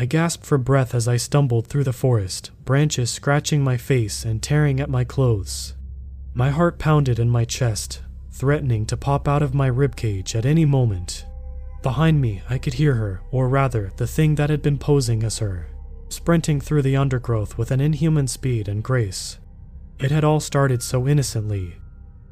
[0.00, 4.40] I gasped for breath as I stumbled through the forest, branches scratching my face and
[4.40, 5.74] tearing at my clothes.
[6.34, 10.64] My heart pounded in my chest, threatening to pop out of my ribcage at any
[10.64, 11.26] moment.
[11.82, 15.38] Behind me, I could hear her, or rather, the thing that had been posing as
[15.38, 15.66] her,
[16.10, 19.38] sprinting through the undergrowth with an inhuman speed and grace.
[19.98, 21.74] It had all started so innocently.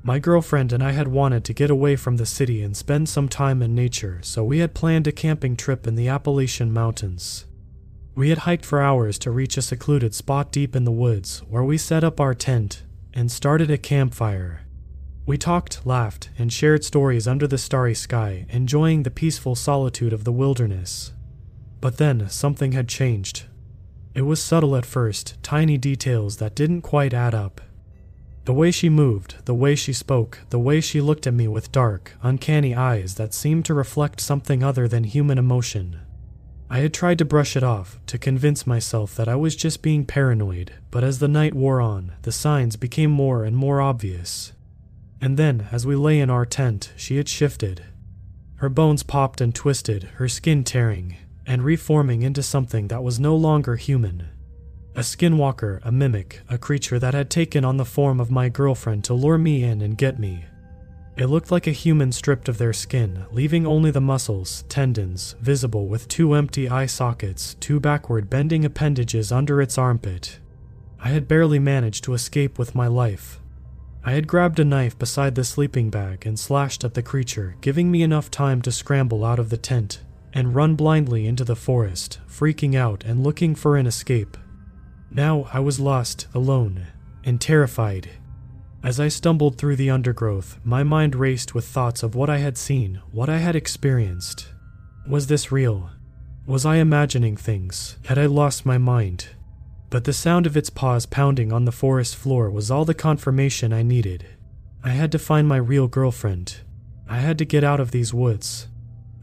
[0.04, 3.28] My girlfriend and I had wanted to get away from the city and spend some
[3.28, 7.45] time in nature, so we had planned a camping trip in the Appalachian Mountains.
[8.16, 11.62] We had hiked for hours to reach a secluded spot deep in the woods where
[11.62, 14.62] we set up our tent and started a campfire.
[15.26, 20.24] We talked, laughed, and shared stories under the starry sky, enjoying the peaceful solitude of
[20.24, 21.12] the wilderness.
[21.82, 23.44] But then something had changed.
[24.14, 27.60] It was subtle at first, tiny details that didn't quite add up.
[28.46, 31.70] The way she moved, the way she spoke, the way she looked at me with
[31.70, 36.00] dark, uncanny eyes that seemed to reflect something other than human emotion.
[36.68, 40.04] I had tried to brush it off, to convince myself that I was just being
[40.04, 44.52] paranoid, but as the night wore on, the signs became more and more obvious.
[45.20, 47.84] And then, as we lay in our tent, she had shifted.
[48.56, 53.36] Her bones popped and twisted, her skin tearing, and reforming into something that was no
[53.36, 54.28] longer human.
[54.96, 59.04] A skinwalker, a mimic, a creature that had taken on the form of my girlfriend
[59.04, 60.46] to lure me in and get me.
[61.16, 65.88] It looked like a human stripped of their skin, leaving only the muscles, tendons, visible
[65.88, 70.40] with two empty eye sockets, two backward bending appendages under its armpit.
[71.00, 73.40] I had barely managed to escape with my life.
[74.04, 77.90] I had grabbed a knife beside the sleeping bag and slashed at the creature, giving
[77.90, 80.02] me enough time to scramble out of the tent
[80.34, 84.36] and run blindly into the forest, freaking out and looking for an escape.
[85.10, 86.88] Now I was lost, alone,
[87.24, 88.10] and terrified.
[88.86, 92.56] As I stumbled through the undergrowth, my mind raced with thoughts of what I had
[92.56, 94.46] seen, what I had experienced.
[95.08, 95.90] Was this real?
[96.46, 97.96] Was I imagining things?
[98.04, 99.30] Had I lost my mind?
[99.90, 103.72] But the sound of its paws pounding on the forest floor was all the confirmation
[103.72, 104.24] I needed.
[104.84, 106.58] I had to find my real girlfriend.
[107.08, 108.68] I had to get out of these woods.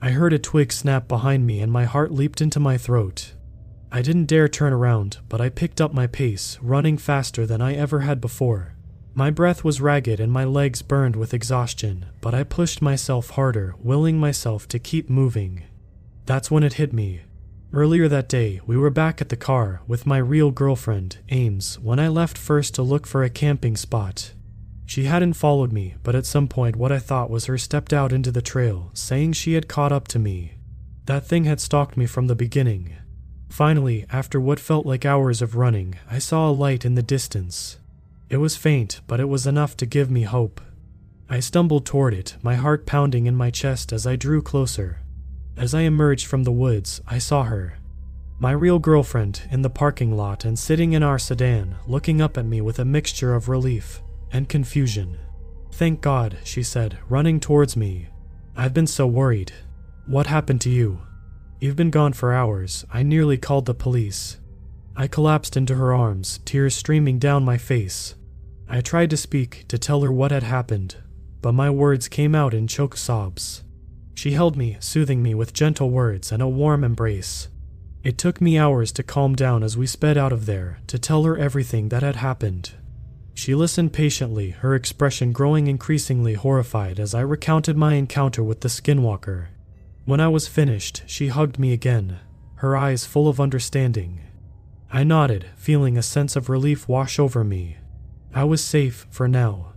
[0.01, 3.31] I heard a twig snap behind me and my heart leaped into my throat.
[3.93, 7.75] I didn't dare turn around, but I picked up my pace, running faster than I
[7.75, 8.72] ever had before.
[9.15, 13.75] My breath was ragged and my legs burned with exhaustion, but I pushed myself harder,
[13.77, 15.63] willing myself to keep moving.
[16.25, 17.21] That's when it hit me.
[17.71, 21.99] Earlier that day, we were back at the car with my real girlfriend, Ames, when
[21.99, 24.33] I left first to look for a camping spot.
[24.85, 28.11] She hadn't followed me, but at some point, what I thought was her stepped out
[28.11, 30.53] into the trail, saying she had caught up to me.
[31.05, 32.95] That thing had stalked me from the beginning.
[33.49, 37.77] Finally, after what felt like hours of running, I saw a light in the distance.
[38.29, 40.61] It was faint, but it was enough to give me hope.
[41.29, 44.99] I stumbled toward it, my heart pounding in my chest as I drew closer.
[45.55, 47.77] As I emerged from the woods, I saw her.
[48.39, 52.45] My real girlfriend in the parking lot and sitting in our sedan, looking up at
[52.45, 54.01] me with a mixture of relief
[54.31, 55.17] and confusion.
[55.71, 58.09] Thank God, she said, running towards me.
[58.55, 59.53] I've been so worried.
[60.05, 61.01] What happened to you?
[61.59, 62.83] You've been gone for hours.
[62.91, 64.37] I nearly called the police.
[64.95, 68.15] I collapsed into her arms, tears streaming down my face.
[68.69, 70.97] I tried to speak, to tell her what had happened,
[71.41, 73.63] but my words came out in choked sobs.
[74.13, 77.49] She held me, soothing me with gentle words and a warm embrace.
[78.03, 81.23] It took me hours to calm down as we sped out of there, to tell
[81.23, 82.71] her everything that had happened.
[83.33, 88.69] She listened patiently, her expression growing increasingly horrified as I recounted my encounter with the
[88.69, 89.47] skinwalker.
[90.05, 92.19] When I was finished, she hugged me again,
[92.55, 94.19] her eyes full of understanding.
[94.95, 97.77] I nodded, feeling a sense of relief wash over me.
[98.31, 99.73] I was safe for now,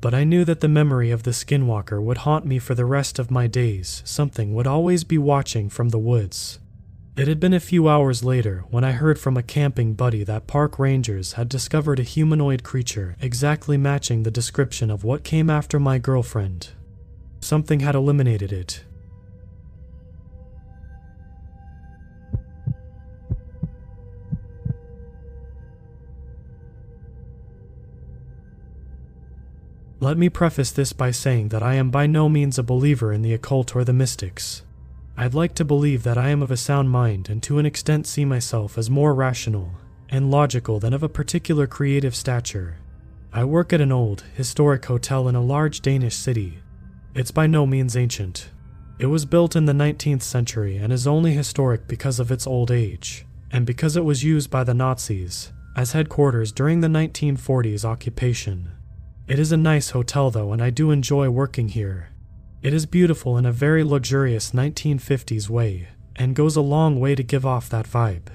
[0.00, 3.18] but I knew that the memory of the skinwalker would haunt me for the rest
[3.18, 4.00] of my days.
[4.04, 6.60] Something would always be watching from the woods.
[7.16, 10.46] It had been a few hours later when I heard from a camping buddy that
[10.46, 15.80] park rangers had discovered a humanoid creature exactly matching the description of what came after
[15.80, 16.68] my girlfriend.
[17.40, 18.84] Something had eliminated it,
[30.02, 33.20] Let me preface this by saying that I am by no means a believer in
[33.20, 34.62] the occult or the mystics.
[35.14, 38.06] I'd like to believe that I am of a sound mind and to an extent
[38.06, 39.72] see myself as more rational
[40.08, 42.78] and logical than of a particular creative stature.
[43.30, 46.60] I work at an old, historic hotel in a large Danish city.
[47.14, 48.48] It's by no means ancient.
[48.98, 52.70] It was built in the 19th century and is only historic because of its old
[52.70, 58.70] age, and because it was used by the Nazis as headquarters during the 1940s occupation.
[59.30, 62.08] It is a nice hotel, though, and I do enjoy working here.
[62.62, 65.86] It is beautiful in a very luxurious 1950s way,
[66.16, 68.26] and goes a long way to give off that vibe.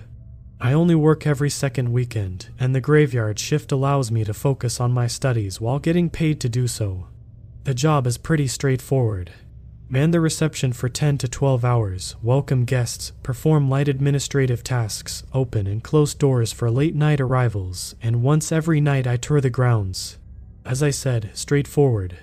[0.62, 4.94] I only work every second weekend, and the graveyard shift allows me to focus on
[4.94, 7.08] my studies while getting paid to do so.
[7.66, 9.34] The job is pretty straightforward.
[9.90, 15.68] Man the reception for 10 to 12 hours, welcome guests, perform light administrative tasks, open
[15.68, 20.20] and close doors for late night arrivals, and once every night I tour the grounds.
[20.66, 22.18] As I said, straightforward.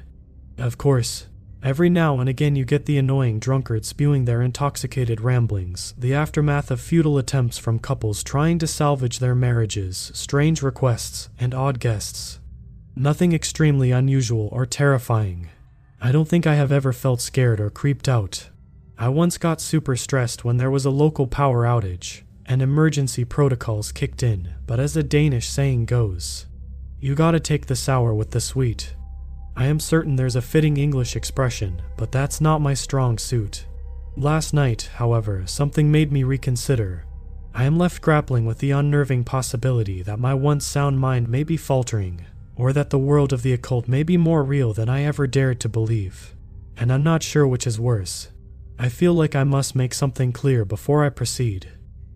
[0.59, 1.29] Of course,
[1.63, 6.73] every now and again you get the annoying drunkards spewing their intoxicated ramblings, the aftermath
[6.73, 12.41] of futile attempts from couples trying to salvage their marriages, strange requests, and odd guests.
[12.97, 15.49] Nothing extremely unusual or terrifying.
[16.01, 18.51] I don't think I have ever felt scared or creeped out.
[18.99, 23.93] I once got super stressed when there was a local power outage, and emergency protocols
[23.93, 26.47] kicked in, but as the Danish saying goes,
[27.03, 28.95] you gotta take the sour with the sweet.
[29.57, 33.67] I am certain there's a fitting English expression, but that's not my strong suit.
[34.17, 37.05] Last night, however, something made me reconsider.
[37.53, 41.57] I am left grappling with the unnerving possibility that my once sound mind may be
[41.57, 45.27] faltering, or that the world of the occult may be more real than I ever
[45.27, 46.37] dared to believe.
[46.77, 48.29] And I'm not sure which is worse.
[48.79, 51.69] I feel like I must make something clear before I proceed.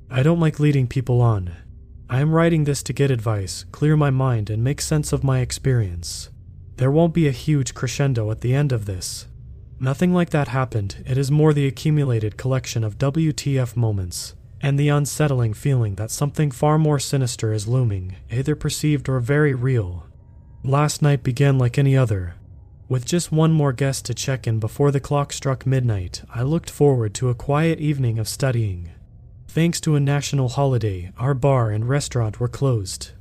[0.08, 1.50] I don't like leading people on.
[2.08, 5.40] I am writing this to get advice, clear my mind, and make sense of my
[5.40, 6.30] experience.
[6.76, 9.26] There won't be a huge crescendo at the end of this.
[9.80, 14.88] Nothing like that happened, it is more the accumulated collection of WTF moments, and the
[14.88, 20.06] unsettling feeling that something far more sinister is looming, either perceived or very real.
[20.62, 22.36] Last night began like any other.
[22.88, 26.70] With just one more guest to check in before the clock struck midnight, I looked
[26.70, 28.90] forward to a quiet evening of studying.
[29.56, 33.12] Thanks to a national holiday, our bar and restaurant were closed.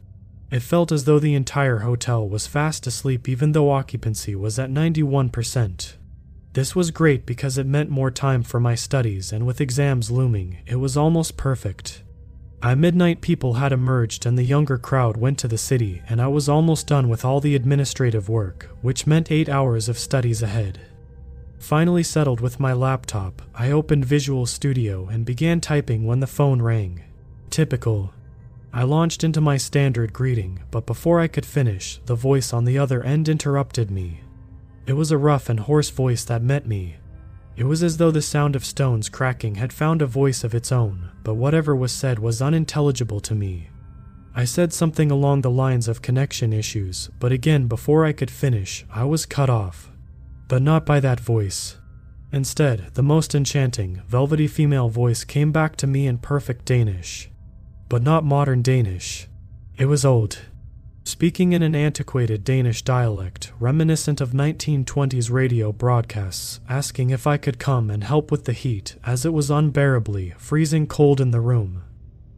[0.52, 4.70] It felt as though the entire hotel was fast asleep even though occupancy was at
[4.70, 5.94] 91%.
[6.52, 10.58] This was great because it meant more time for my studies, and with exams looming,
[10.68, 12.04] it was almost perfect.
[12.60, 16.28] By midnight, people had emerged and the younger crowd went to the city, and I
[16.28, 20.82] was almost done with all the administrative work, which meant eight hours of studies ahead.
[21.60, 26.62] Finally settled with my laptop, I opened Visual Studio and began typing when the phone
[26.62, 27.04] rang.
[27.50, 28.14] Typical.
[28.74, 32.78] I launched into my standard greeting, but before I could finish, the voice on the
[32.78, 34.22] other end interrupted me.
[34.86, 36.98] It was a rough and hoarse voice that met me,
[37.58, 40.72] it was as though the sound of stones cracking had found a voice of its
[40.72, 43.70] own, but whatever was said was unintelligible to me.
[44.36, 48.86] I said something along the lines of connection issues, but again, before I could finish,
[48.94, 49.90] I was cut off.
[50.48, 51.78] But not by that voice.
[52.32, 57.30] Instead, the most enchanting, velvety female voice came back to me in perfect Danish.
[57.90, 59.28] But not modern Danish.
[59.78, 60.40] It was old,
[61.08, 67.60] Speaking in an antiquated Danish dialect, reminiscent of 1920s radio broadcasts, asking if I could
[67.60, 71.84] come and help with the heat, as it was unbearably freezing cold in the room.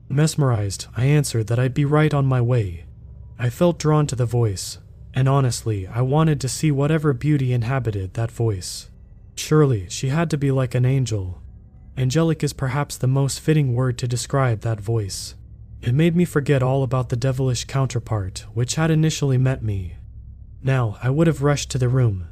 [0.09, 2.83] Mesmerized, I answered that I'd be right on my way.
[3.39, 4.79] I felt drawn to the voice,
[5.17, 8.91] and honestly, I wanted to see whatever beauty inhabited that voice.
[9.35, 11.41] Surely, she had to be like an angel.
[11.97, 15.33] Angelic is perhaps the most fitting word to describe that voice.
[15.81, 19.95] It made me forget all about the devilish counterpart which had initially met me.
[20.61, 22.27] Now, I would have rushed to the room.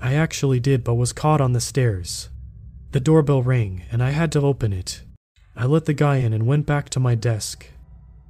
[0.00, 2.30] I actually did, but was caught on the stairs.
[2.92, 5.02] The doorbell rang, and I had to open it.
[5.54, 7.66] I let the guy in and went back to my desk.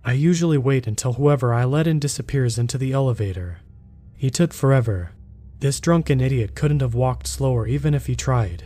[0.04, 3.61] I usually wait until whoever I let in disappears into the elevator.
[4.22, 5.10] He took forever.
[5.58, 8.62] This drunken idiot couldn't have walked slower even if he tried.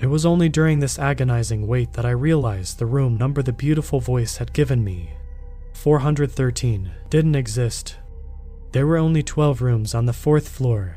[0.00, 4.00] It was only during this agonizing wait that I realized the room number the beautiful
[4.00, 5.10] voice had given me.
[5.74, 7.98] 413 didn't exist.
[8.72, 10.96] There were only 12 rooms on the fourth floor.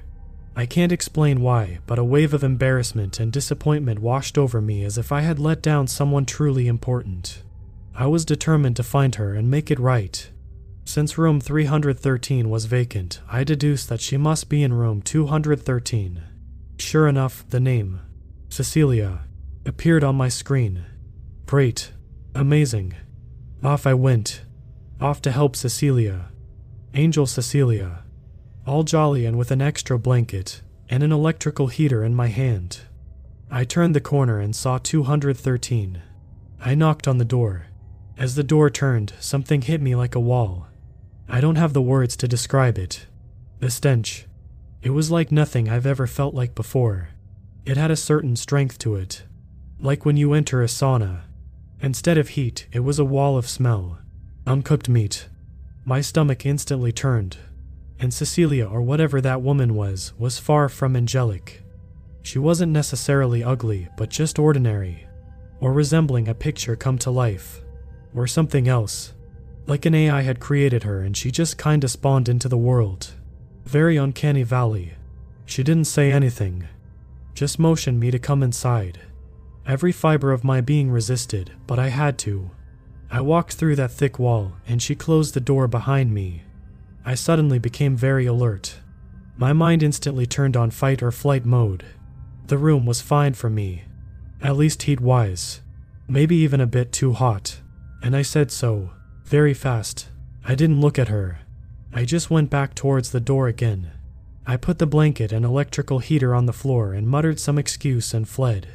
[0.55, 4.97] I can't explain why, but a wave of embarrassment and disappointment washed over me as
[4.97, 7.43] if I had let down someone truly important.
[7.93, 10.31] I was determined to find her and make it right.
[10.85, 16.23] Since room 313 was vacant, I deduced that she must be in room 213.
[16.77, 18.01] Sure enough, the name,
[18.49, 19.21] Cecilia,
[19.65, 20.85] appeared on my screen.
[21.45, 21.91] Great.
[22.35, 22.93] Amazing.
[23.63, 24.43] Off I went,
[24.99, 26.25] off to help Cecilia.
[26.93, 28.03] Angel Cecilia.
[28.67, 32.81] All jolly and with an extra blanket and an electrical heater in my hand.
[33.49, 36.01] I turned the corner and saw 213.
[36.59, 37.67] I knocked on the door.
[38.17, 40.67] As the door turned, something hit me like a wall.
[41.33, 43.07] I don't have the words to describe it.
[43.59, 44.27] The stench.
[44.83, 47.09] It was like nothing I've ever felt like before.
[47.65, 49.23] It had a certain strength to it.
[49.79, 51.21] Like when you enter a sauna.
[51.81, 53.97] Instead of heat, it was a wall of smell.
[54.45, 55.27] Uncooked meat.
[55.83, 57.37] My stomach instantly turned,
[57.99, 61.63] and Cecilia, or whatever that woman was, was far from angelic.
[62.21, 65.07] She wasn't necessarily ugly, but just ordinary.
[65.59, 67.61] or resembling a picture come to life,
[68.13, 69.13] or something else.
[69.65, 73.13] Like an AI had created her and she just kinda spawned into the world.
[73.65, 74.93] Very uncanny valley.
[75.45, 76.67] She didn't say anything,
[77.33, 78.99] just motioned me to come inside.
[79.65, 82.51] Every fiber of my being resisted, but I had to.
[83.09, 86.43] I walked through that thick wall, and she closed the door behind me.
[87.05, 88.79] I suddenly became very alert.
[89.37, 91.85] My mind instantly turned on fight or flight mode.
[92.47, 93.83] The room was fine for me,
[94.41, 95.61] at least heat wise,
[96.07, 97.61] maybe even a bit too hot,
[98.01, 98.91] and I said so,
[99.25, 100.07] very fast.
[100.45, 101.39] I didn't look at her.
[101.93, 103.91] I just went back towards the door again.
[104.45, 108.27] I put the blanket and electrical heater on the floor and muttered some excuse and
[108.27, 108.67] fled.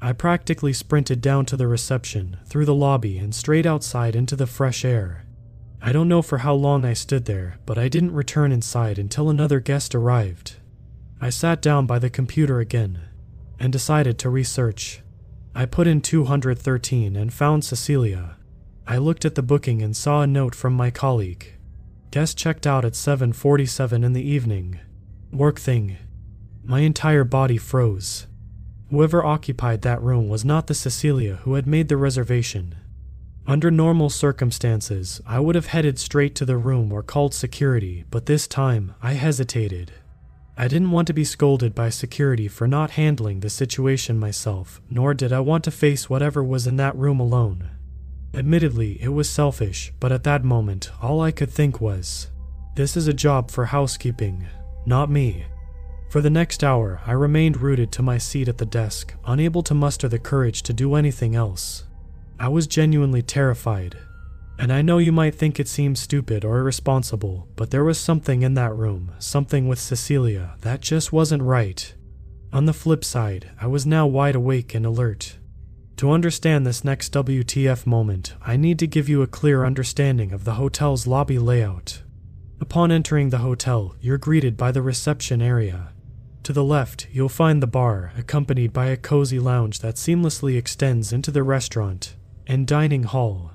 [0.00, 4.46] I practically sprinted down to the reception, through the lobby, and straight outside into the
[4.46, 5.24] fresh air.
[5.80, 9.30] I don't know for how long I stood there, but I didn't return inside until
[9.30, 10.56] another guest arrived.
[11.20, 13.00] I sat down by the computer again
[13.60, 15.00] and decided to research.
[15.54, 18.36] I put in 213 and found Cecilia.
[18.86, 21.54] I looked at the booking and saw a note from my colleague.
[22.10, 24.78] Guest checked out at 7:47 in the evening.
[25.32, 25.96] Work thing.
[26.62, 28.26] My entire body froze.
[28.90, 32.74] Whoever occupied that room was not the Cecilia who had made the reservation.
[33.46, 38.26] Under normal circumstances, I would have headed straight to the room or called security, but
[38.26, 39.92] this time I hesitated.
[40.56, 45.12] I didn't want to be scolded by security for not handling the situation myself, nor
[45.14, 47.70] did I want to face whatever was in that room alone.
[48.36, 52.30] Admittedly, it was selfish, but at that moment, all I could think was
[52.74, 54.46] this is a job for housekeeping,
[54.84, 55.44] not me.
[56.10, 59.74] For the next hour, I remained rooted to my seat at the desk, unable to
[59.74, 61.84] muster the courage to do anything else.
[62.38, 63.96] I was genuinely terrified.
[64.58, 68.42] And I know you might think it seems stupid or irresponsible, but there was something
[68.42, 71.94] in that room, something with Cecilia, that just wasn't right.
[72.52, 75.38] On the flip side, I was now wide awake and alert.
[75.98, 80.44] To understand this next WTF moment, I need to give you a clear understanding of
[80.44, 82.02] the hotel's lobby layout.
[82.60, 85.92] Upon entering the hotel, you're greeted by the reception area.
[86.42, 91.12] To the left, you'll find the bar, accompanied by a cozy lounge that seamlessly extends
[91.12, 93.52] into the restaurant and dining hall.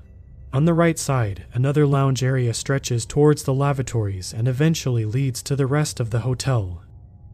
[0.54, 5.56] On the right side, another lounge area stretches towards the lavatories and eventually leads to
[5.56, 6.84] the rest of the hotel.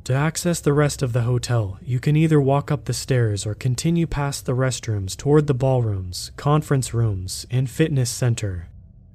[0.05, 3.55] To access the rest of the hotel, you can either walk up the stairs or
[3.55, 8.67] continue past the restrooms toward the ballrooms, conference rooms, and fitness center.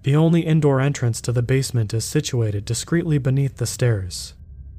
[0.03, 4.35] The only indoor entrance to the basement is situated discreetly beneath the stairs.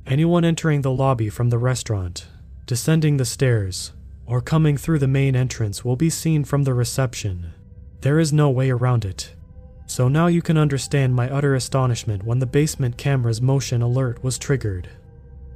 [0.06, 2.28] Anyone entering the lobby from the restaurant,
[2.66, 3.94] descending the stairs,
[4.26, 7.54] or coming through the main entrance will be seen from the reception.
[8.02, 9.34] There is no way around it.
[9.86, 14.38] So now you can understand my utter astonishment when the basement camera's motion alert was
[14.38, 14.90] triggered.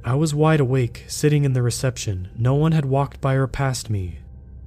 [0.06, 2.28] I was wide awake, sitting in the reception.
[2.38, 4.20] No one had walked by or past me.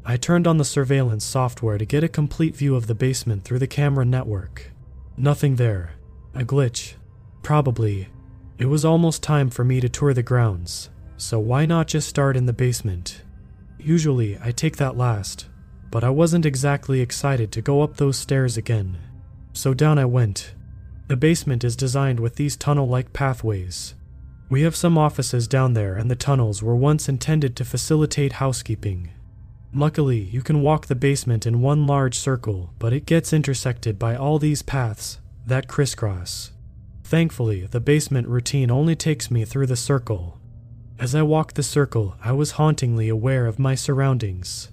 [0.03, 3.59] I turned on the surveillance software to get a complete view of the basement through
[3.59, 4.71] the camera network.
[5.15, 5.91] Nothing there.
[6.35, 6.95] A glitch.
[7.41, 8.09] Probably.
[8.57, 12.35] It was almost time for me to tour the grounds, so why not just start
[12.35, 13.21] in the basement?
[13.77, 15.47] Usually, I take that last,
[15.89, 18.97] but I wasn't exactly excited to go up those stairs again.
[19.53, 20.53] So down I went.
[21.07, 23.95] The basement is designed with these tunnel like pathways.
[24.49, 29.11] We have some offices down there, and the tunnels were once intended to facilitate housekeeping.
[29.73, 34.15] Luckily, you can walk the basement in one large circle, but it gets intersected by
[34.15, 36.51] all these paths that crisscross.
[37.03, 40.39] Thankfully, the basement routine only takes me through the circle.
[40.99, 44.69] As I walked the circle, I was hauntingly aware of my surroundings.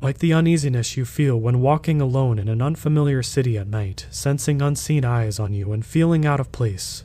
[0.00, 4.60] Like the uneasiness you feel when walking alone in an unfamiliar city at night, sensing
[4.60, 7.04] unseen eyes on you and feeling out of place.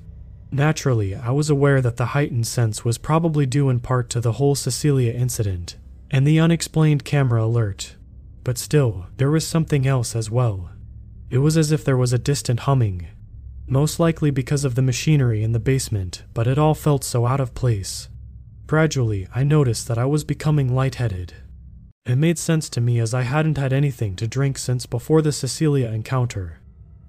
[0.52, 4.34] Naturally, I was aware that the heightened sense was probably due in part to the
[4.34, 5.78] whole Cecilia incident
[6.10, 7.96] and the unexplained camera alert.
[8.44, 10.72] But still, there was something else as well.
[11.30, 13.08] It was as if there was a distant humming,
[13.68, 17.40] most likely because of the machinery in the basement, but it all felt so out
[17.40, 18.10] of place.
[18.66, 21.34] Gradually, I noticed that I was becoming lightheaded.
[22.06, 25.32] It made sense to me as I hadn't had anything to drink since before the
[25.32, 26.59] Cecilia encounter.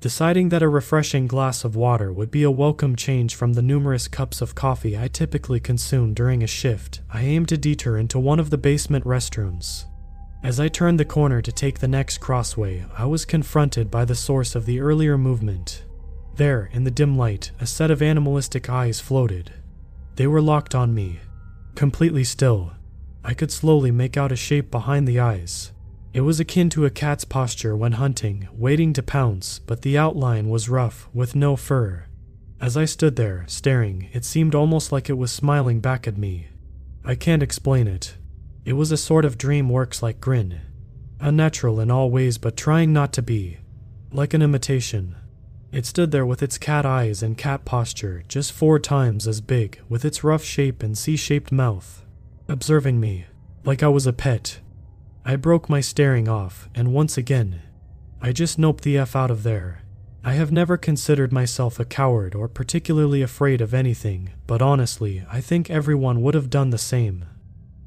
[0.00, 4.09] Deciding that a refreshing glass of water would be a welcome change from the numerous
[4.09, 8.40] cups of coffee I typically consume during a shift, I aimed to detour into one
[8.40, 9.85] of the basement restrooms.
[10.42, 14.14] As I turned the corner to take the next crossway, I was confronted by the
[14.14, 15.85] source of the earlier movement.
[16.37, 19.52] There, in the dim light, a set of animalistic eyes floated.
[20.16, 21.21] They were locked on me,
[21.75, 22.73] completely still.
[23.23, 25.73] I could slowly make out a shape behind the eyes.
[26.12, 30.49] It was akin to a cat's posture when hunting, waiting to pounce, but the outline
[30.49, 32.07] was rough, with no fur.
[32.61, 36.49] As I stood there, staring, it seemed almost like it was smiling back at me.
[37.05, 38.17] I can't explain it.
[38.64, 40.61] It was a sort of DreamWorks like grin.
[41.21, 43.59] unnatural in all ways but trying not to be,
[44.11, 45.14] like an imitation.
[45.71, 49.81] It stood there with its cat eyes and cat posture, just four times as big,
[49.88, 52.05] with its rough shape and C shaped mouth,
[52.49, 53.26] observing me,
[53.64, 54.59] like I was a pet.
[55.25, 57.62] I broke my staring off, and once again,
[58.23, 59.83] I just noped the F out of there.
[60.23, 65.41] I have never considered myself a coward or particularly afraid of anything, but honestly, I
[65.41, 67.25] think everyone would have done the same.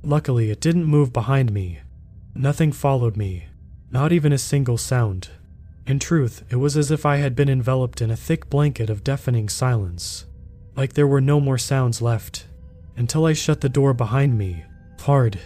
[0.01, 1.79] Luckily, it didn't move behind me.
[2.35, 3.47] Nothing followed me,
[3.91, 5.29] not even a single sound.
[5.85, 9.03] In truth, it was as if I had been enveloped in a thick blanket of
[9.03, 10.25] deafening silence,
[10.75, 12.47] like there were no more sounds left,
[12.97, 14.63] until I shut the door behind me,
[15.01, 15.39] hard.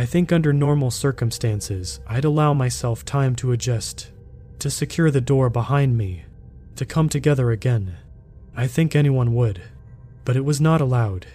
[0.00, 4.12] I think under normal circumstances, I'd allow myself time to adjust,
[4.60, 6.24] to secure the door behind me,
[6.76, 7.98] to come together again.
[8.56, 9.60] I think anyone would.
[10.24, 11.26] But it was not allowed.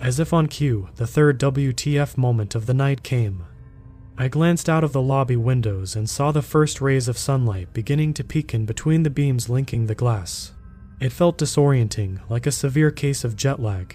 [0.00, 3.44] As if on cue, the third WTF moment of the night came.
[4.16, 8.14] I glanced out of the lobby windows and saw the first rays of sunlight beginning
[8.14, 10.52] to peek in between the beams linking the glass.
[11.00, 13.94] It felt disorienting, like a severe case of jet lag.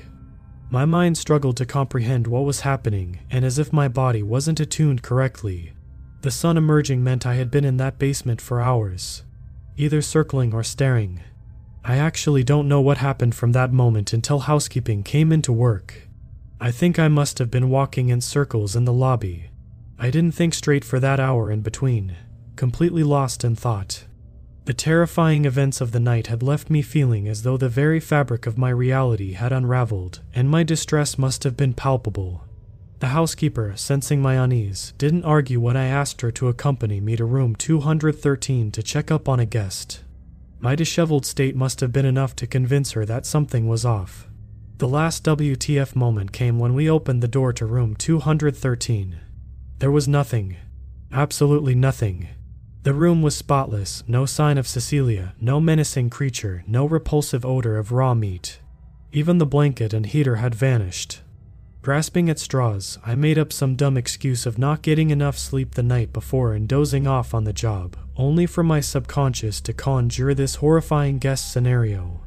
[0.71, 5.03] My mind struggled to comprehend what was happening, and as if my body wasn't attuned
[5.03, 5.73] correctly.
[6.21, 9.23] The sun emerging meant I had been in that basement for hours,
[9.77, 11.21] either circling or staring.
[11.83, 16.07] I actually don't know what happened from that moment until housekeeping came into work.
[16.59, 19.51] I think I must have been walking in circles in the lobby,
[20.03, 22.15] I didn't think straight for that hour in between,
[22.55, 24.05] completely lost in thought.
[24.71, 28.47] The terrifying events of the night had left me feeling as though the very fabric
[28.47, 32.45] of my reality had unraveled, and my distress must have been palpable.
[32.99, 37.25] The housekeeper, sensing my unease, didn't argue when I asked her to accompany me to
[37.25, 40.05] room 213 to check up on a guest.
[40.61, 44.29] My disheveled state must have been enough to convince her that something was off.
[44.77, 49.19] The last WTF moment came when we opened the door to room 213.
[49.79, 50.55] There was nothing.
[51.11, 52.29] Absolutely nothing.
[52.83, 57.91] The room was spotless, no sign of Cecilia, no menacing creature, no repulsive odor of
[57.91, 58.59] raw meat.
[59.11, 61.21] Even the blanket and heater had vanished.
[61.83, 65.83] Grasping at straws, I made up some dumb excuse of not getting enough sleep the
[65.83, 70.55] night before and dozing off on the job, only for my subconscious to conjure this
[70.55, 72.21] horrifying guest scenario.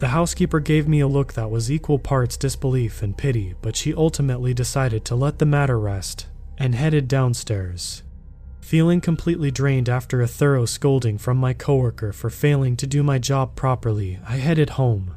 [0.00, 3.94] The housekeeper gave me a look that was equal parts disbelief and pity, but she
[3.94, 6.26] ultimately decided to let the matter rest
[6.58, 8.03] and headed downstairs.
[8.64, 13.18] Feeling completely drained after a thorough scolding from my coworker for failing to do my
[13.18, 15.14] job properly, I headed home.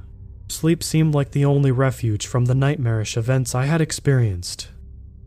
[0.49, 4.67] Sleep seemed like the only refuge from the nightmarish events I had experienced.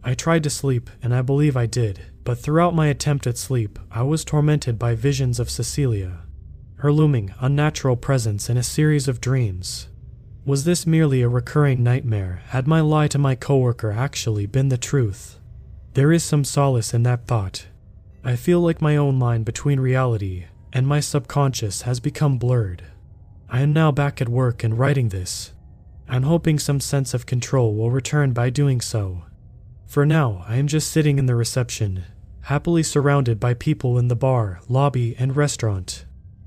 [0.04, 3.78] I tried to sleep, and I believe I did, but throughout my attempt at sleep,
[3.90, 6.18] I was tormented by visions of Cecilia,
[6.76, 9.88] her looming, unnatural presence in a series of dreams.
[10.44, 12.42] Was this merely a recurring nightmare?
[12.48, 15.38] Had my lie to my coworker actually been the truth?
[15.94, 17.64] There is some solace in that thought.
[18.22, 22.84] I feel like my own line between reality and my subconscious has become blurred.
[23.48, 25.52] I am now back at work and writing this.
[26.08, 29.24] I'm hoping some sense of control will return by doing so.
[29.86, 32.04] For now, I am just sitting in the reception,
[32.42, 36.04] happily surrounded by people in the bar, lobby, and restaurant.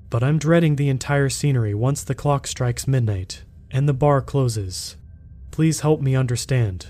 [0.09, 4.95] But I'm dreading the entire scenery once the clock strikes midnight and the bar closes.
[5.49, 6.87] Please help me understand.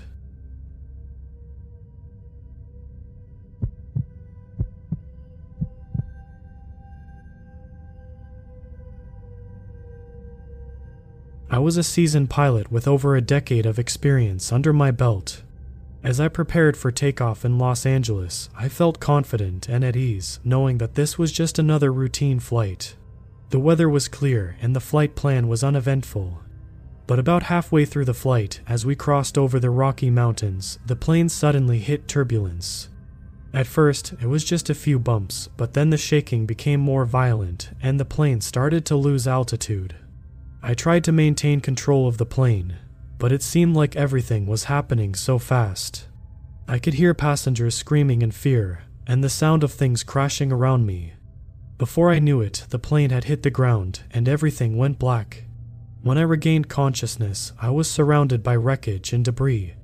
[11.54, 15.44] I was a seasoned pilot with over a decade of experience under my belt.
[16.02, 20.78] As I prepared for takeoff in Los Angeles, I felt confident and at ease, knowing
[20.78, 22.96] that this was just another routine flight.
[23.50, 26.40] The weather was clear and the flight plan was uneventful.
[27.06, 31.28] But about halfway through the flight, as we crossed over the Rocky Mountains, the plane
[31.28, 32.88] suddenly hit turbulence.
[33.52, 37.70] At first, it was just a few bumps, but then the shaking became more violent
[37.80, 39.94] and the plane started to lose altitude.
[40.66, 42.78] I tried to maintain control of the plane,
[43.18, 46.06] but it seemed like everything was happening so fast.
[46.66, 51.12] I could hear passengers screaming in fear and the sound of things crashing around me.
[51.76, 55.44] Before I knew it, the plane had hit the ground and everything went black.
[56.00, 59.74] When I regained consciousness, I was surrounded by wreckage and debris.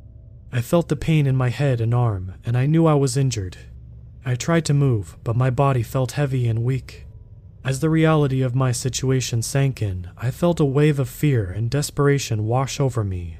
[0.51, 3.59] I felt the pain in my head and arm, and I knew I was injured.
[4.25, 7.05] I tried to move, but my body felt heavy and weak.
[7.63, 11.71] As the reality of my situation sank in, I felt a wave of fear and
[11.71, 13.37] desperation wash over me.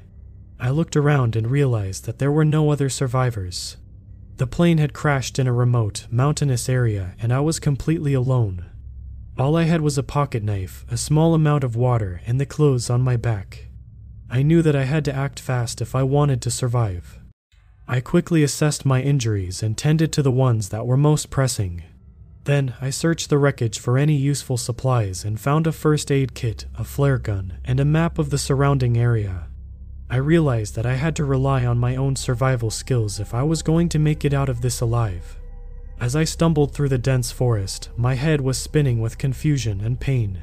[0.59, 3.77] I looked around and realized that there were no other survivors.
[4.37, 8.65] The plane had crashed in a remote, mountainous area, and I was completely alone.
[9.39, 12.91] All I had was a pocket knife, a small amount of water, and the clothes
[12.91, 13.69] on my back.
[14.29, 17.19] I knew that I had to act fast if I wanted to survive.
[17.87, 21.83] I quickly assessed my injuries and tended to the ones that were most pressing.
[22.43, 26.65] Then I searched the wreckage for any useful supplies and found a first aid kit,
[26.77, 29.47] a flare gun, and a map of the surrounding area.
[30.09, 33.61] I realized that I had to rely on my own survival skills if I was
[33.61, 35.37] going to make it out of this alive.
[35.99, 40.41] As I stumbled through the dense forest, my head was spinning with confusion and pain.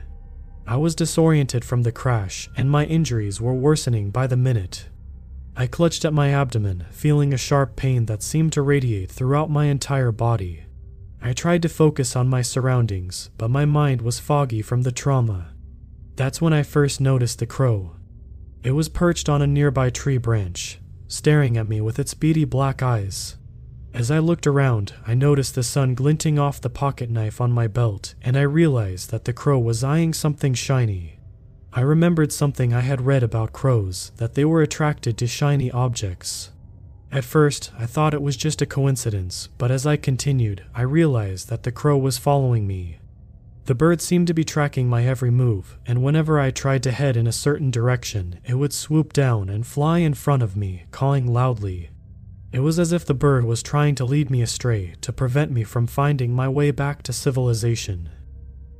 [0.66, 4.86] I was disoriented from the crash, and my injuries were worsening by the minute.
[5.56, 9.64] I clutched at my abdomen, feeling a sharp pain that seemed to radiate throughout my
[9.64, 10.62] entire body.
[11.20, 15.52] I tried to focus on my surroundings, but my mind was foggy from the trauma.
[16.16, 17.96] That's when I first noticed the crow.
[18.62, 22.82] It was perched on a nearby tree branch, staring at me with its beady black
[22.82, 23.36] eyes.
[23.94, 27.66] As I looked around, I noticed the sun glinting off the pocket knife on my
[27.66, 31.18] belt, and I realized that the crow was eyeing something shiny.
[31.72, 36.50] I remembered something I had read about crows that they were attracted to shiny objects.
[37.10, 41.48] At first, I thought it was just a coincidence, but as I continued, I realized
[41.48, 42.98] that the crow was following me.
[43.64, 47.16] The bird seemed to be tracking my every move, and whenever I tried to head
[47.16, 51.26] in a certain direction, it would swoop down and fly in front of me, calling
[51.26, 51.90] loudly.
[52.52, 55.64] It was as if the bird was trying to lead me astray to prevent me
[55.64, 58.10] from finding my way back to civilization.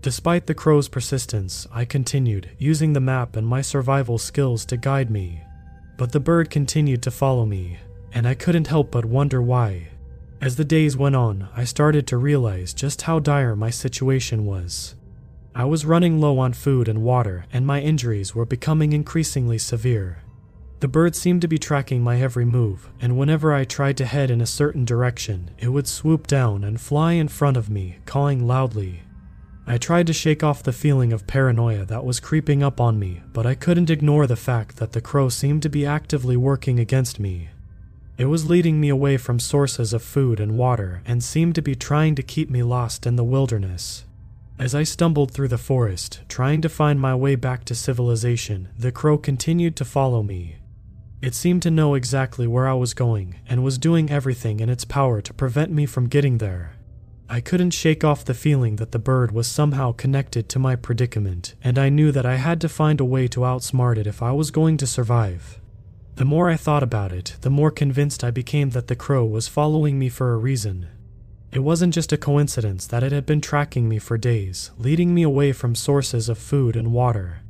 [0.01, 5.11] Despite the crow's persistence, I continued, using the map and my survival skills to guide
[5.11, 5.43] me.
[5.97, 7.79] But the bird continued to follow me,
[8.12, 9.88] and I couldn't help but wonder why.
[10.40, 14.94] As the days went on, I started to realize just how dire my situation was.
[15.55, 20.23] I was running low on food and water, and my injuries were becoming increasingly severe.
[20.81, 24.31] The bird seemed to be tracking my every move, and whenever I tried to head
[24.31, 28.47] in a certain direction, it would swoop down and fly in front of me, calling
[28.47, 29.03] loudly.
[29.66, 33.23] I tried to shake off the feeling of paranoia that was creeping up on me,
[33.33, 37.18] but I couldn't ignore the fact that the crow seemed to be actively working against
[37.18, 37.49] me.
[38.19, 41.77] It was leading me away from sources of food and water and seemed to be
[41.77, 44.05] trying to keep me lost in the wilderness.
[44.59, 48.91] As I stumbled through the forest, trying to find my way back to civilization, the
[48.91, 50.57] crow continued to follow me.
[51.23, 54.85] It seemed to know exactly where I was going and was doing everything in its
[54.85, 56.73] power to prevent me from getting there.
[57.29, 61.55] I couldn't shake off the feeling that the bird was somehow connected to my predicament,
[61.63, 64.33] and I knew that I had to find a way to outsmart it if I
[64.33, 65.61] was going to survive.
[66.19, 69.47] The more I thought about it, the more convinced I became that the crow was
[69.47, 70.89] following me for a reason.
[71.53, 75.23] It wasn't just a coincidence that it had been tracking me for days, leading me
[75.23, 77.43] away from sources of food and water.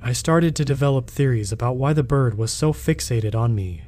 [0.00, 3.82] I started to develop theories about why the bird was so fixated on me.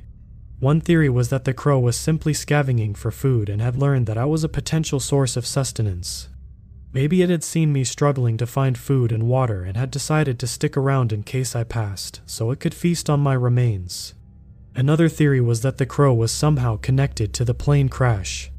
[0.59, 4.19] One theory was that the crow was simply scavenging for food and had learned that
[4.19, 6.29] I was a potential source of sustenance.
[6.93, 10.49] Maybe it had seen me struggling to find food and water and had decided to
[10.49, 14.15] stick around in case I passed, so it could feast on my remains.
[14.77, 18.51] Another theory was that the crow was somehow connected to the plane crash.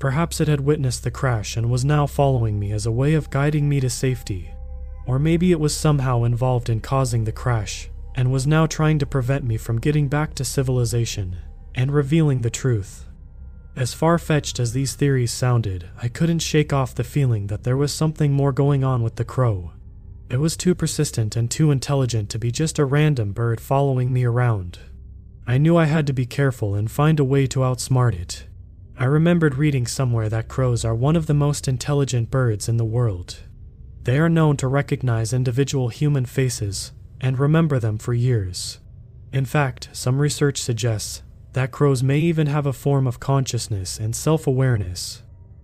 [0.00, 3.30] Perhaps it had witnessed the crash and was now following me as a way of
[3.30, 4.50] guiding me to safety.
[5.06, 9.06] Or maybe it was somehow involved in causing the crash and was now trying to
[9.06, 11.36] prevent me from getting back to civilization
[11.74, 13.06] and revealing the truth.
[13.76, 17.76] As far fetched as these theories sounded, I couldn't shake off the feeling that there
[17.76, 19.70] was something more going on with the crow.
[20.28, 24.24] It was too persistent and too intelligent to be just a random bird following me
[24.24, 24.80] around.
[25.46, 28.46] I knew I had to be careful and find a way to outsmart it.
[28.96, 32.84] I remembered reading somewhere that crows are one of the most intelligent birds in the
[32.84, 33.40] world.
[34.04, 38.78] They are known to recognize individual human faces and remember them for years.
[39.32, 41.22] In fact, some research suggests
[41.52, 45.22] that crows may even have a form of consciousness and self awareness.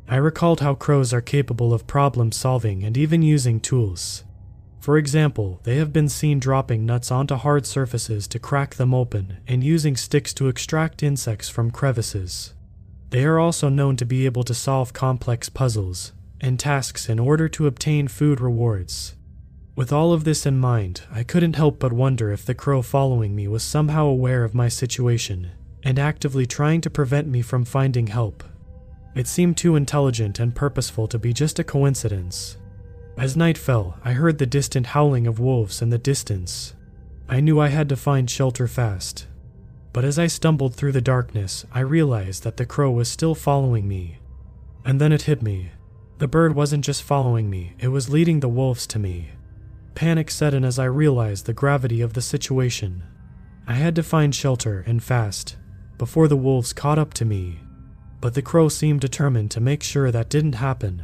[0.08, 4.24] I recalled how crows are capable of problem solving and even using tools.
[4.86, 9.38] For example, they have been seen dropping nuts onto hard surfaces to crack them open
[9.48, 12.54] and using sticks to extract insects from crevices.
[13.10, 17.48] They are also known to be able to solve complex puzzles and tasks in order
[17.48, 19.16] to obtain food rewards.
[19.74, 23.34] With all of this in mind, I couldn't help but wonder if the crow following
[23.34, 25.50] me was somehow aware of my situation
[25.82, 28.44] and actively trying to prevent me from finding help.
[29.16, 32.56] It seemed too intelligent and purposeful to be just a coincidence.
[33.16, 36.74] As night fell, I heard the distant howling of wolves in the distance.
[37.28, 39.26] I knew I had to find shelter fast.
[39.94, 43.88] But as I stumbled through the darkness, I realized that the crow was still following
[43.88, 44.18] me.
[44.84, 45.70] And then it hit me.
[46.18, 49.30] The bird wasn't just following me, it was leading the wolves to me.
[49.94, 53.02] Panic set in as I realized the gravity of the situation.
[53.66, 55.56] I had to find shelter and fast
[55.98, 57.60] before the wolves caught up to me,
[58.20, 61.02] but the crow seemed determined to make sure that didn't happen.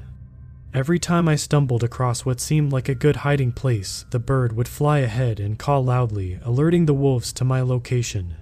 [0.74, 4.68] Every time I stumbled across what seemed like a good hiding place, the bird would
[4.68, 8.36] fly ahead and call loudly, alerting the wolves to my location.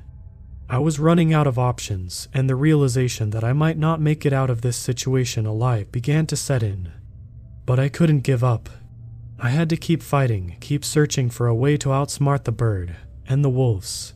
[0.68, 4.32] I was running out of options, and the realization that I might not make it
[4.32, 6.92] out of this situation alive began to set in.
[7.66, 8.70] But I couldn't give up.
[9.40, 12.94] I had to keep fighting, keep searching for a way to outsmart the bird
[13.26, 14.14] and the wolves.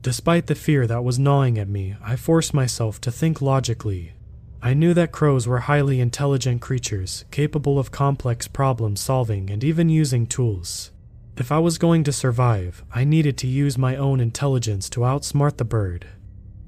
[0.00, 4.12] Despite the fear that was gnawing at me, I forced myself to think logically.
[4.60, 9.88] I knew that crows were highly intelligent creatures, capable of complex problem solving and even
[9.88, 10.90] using tools.
[11.36, 15.56] If I was going to survive, I needed to use my own intelligence to outsmart
[15.56, 16.06] the bird.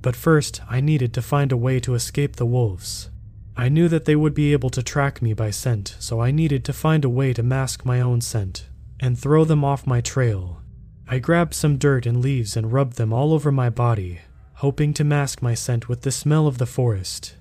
[0.02, 3.10] But first, I needed to find a way to escape the wolves.
[3.56, 6.64] I knew that they would be able to track me by scent, so I needed
[6.66, 8.66] to find a way to mask my own scent
[9.00, 10.62] and throw them off my trail.
[11.08, 14.20] I grabbed some dirt and leaves and rubbed them all over my body,
[14.54, 17.34] hoping to mask my scent with the smell of the forest.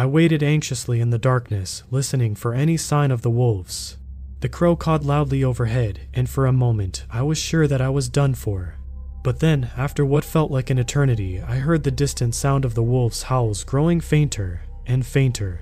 [0.00, 3.98] I waited anxiously in the darkness, listening for any sign of the wolves.
[4.40, 8.08] The crow cawed loudly overhead, and for a moment I was sure that I was
[8.08, 8.76] done for.
[9.22, 12.82] But then, after what felt like an eternity, I heard the distant sound of the
[12.82, 15.60] wolves' howls growing fainter and fainter.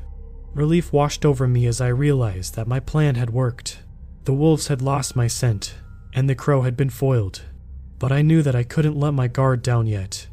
[0.55, 3.81] Relief washed over me as I realized that my plan had worked.
[4.23, 5.75] The wolves had lost my scent,
[6.15, 7.43] and the crow had been foiled.
[7.99, 10.29] But I knew that I couldn't let my guard down yet.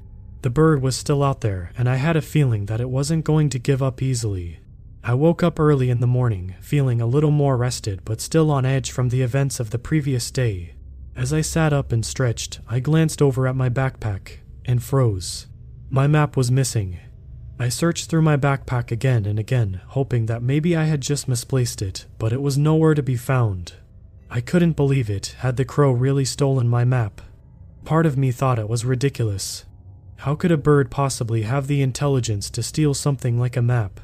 [0.45, 3.49] The bird was still out there, and I had a feeling that it wasn't going
[3.49, 4.59] to give up easily.
[5.03, 8.63] I woke up early in the morning, feeling a little more rested but still on
[8.63, 10.75] edge from the events of the previous day.
[11.15, 15.47] As I sat up and stretched, I glanced over at my backpack and froze.
[15.89, 16.99] My map was missing.
[17.57, 21.81] I searched through my backpack again and again, hoping that maybe I had just misplaced
[21.81, 23.73] it, but it was nowhere to be found.
[24.29, 25.37] I couldn't believe it.
[25.39, 27.19] Had the crow really stolen my map?
[27.83, 29.65] Part of me thought it was ridiculous.
[30.17, 33.99] How could a bird possibly have the intelligence to steal something like a map?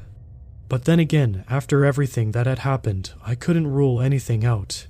[0.68, 4.86] But then again, after everything that had happened, I couldn't rule anything out.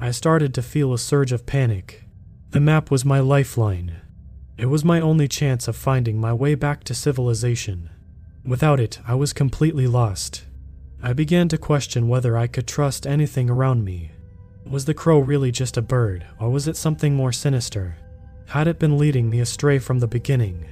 [0.00, 2.04] I started to feel a surge of panic.
[2.50, 3.96] The map was my lifeline.
[4.56, 7.90] It was my only chance of finding my way back to civilization.
[8.44, 10.44] Without it, I was completely lost.
[11.02, 14.12] I began to question whether I could trust anything around me.
[14.64, 17.96] Was the crow really just a bird, or was it something more sinister?
[18.46, 20.66] Had it been leading me astray from the beginning?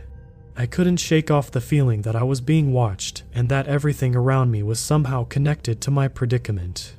[0.57, 4.51] I couldn't shake off the feeling that I was being watched and that everything around
[4.51, 6.95] me was somehow connected to my predicament.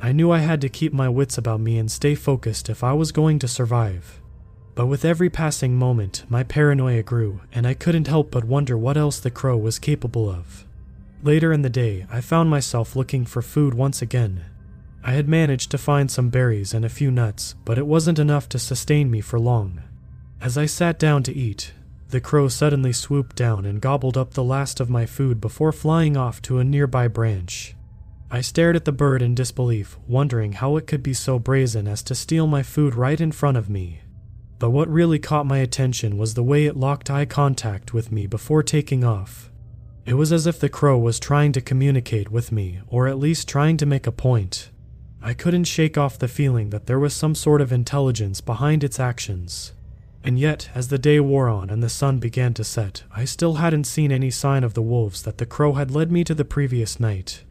[0.00, 2.92] I knew I had to keep my wits about me and stay focused if I
[2.92, 4.20] was going to survive.
[4.74, 8.96] But with every passing moment, my paranoia grew, and I couldn't help but wonder what
[8.96, 10.64] else the crow was capable of.
[11.22, 14.44] Later in the day, I found myself looking for food once again.
[15.02, 18.48] I had managed to find some berries and a few nuts, but it wasn't enough
[18.50, 19.82] to sustain me for long.
[20.40, 21.72] As I sat down to eat,
[22.10, 26.16] the crow suddenly swooped down and gobbled up the last of my food before flying
[26.16, 27.74] off to a nearby branch.
[28.30, 32.02] I stared at the bird in disbelief, wondering how it could be so brazen as
[32.04, 34.02] to steal my food right in front of me.
[34.58, 38.26] But what really caught my attention was the way it locked eye contact with me
[38.26, 39.50] before taking off.
[40.06, 43.48] It was as if the crow was trying to communicate with me, or at least
[43.48, 44.70] trying to make a point.
[45.20, 49.00] I couldn't shake off the feeling that there was some sort of intelligence behind its
[49.00, 49.72] actions.
[50.28, 53.54] And yet, as the day wore on and the sun began to set, I still
[53.54, 56.44] hadn't seen any sign of the wolves that the crow had led me to the
[56.44, 57.44] previous night.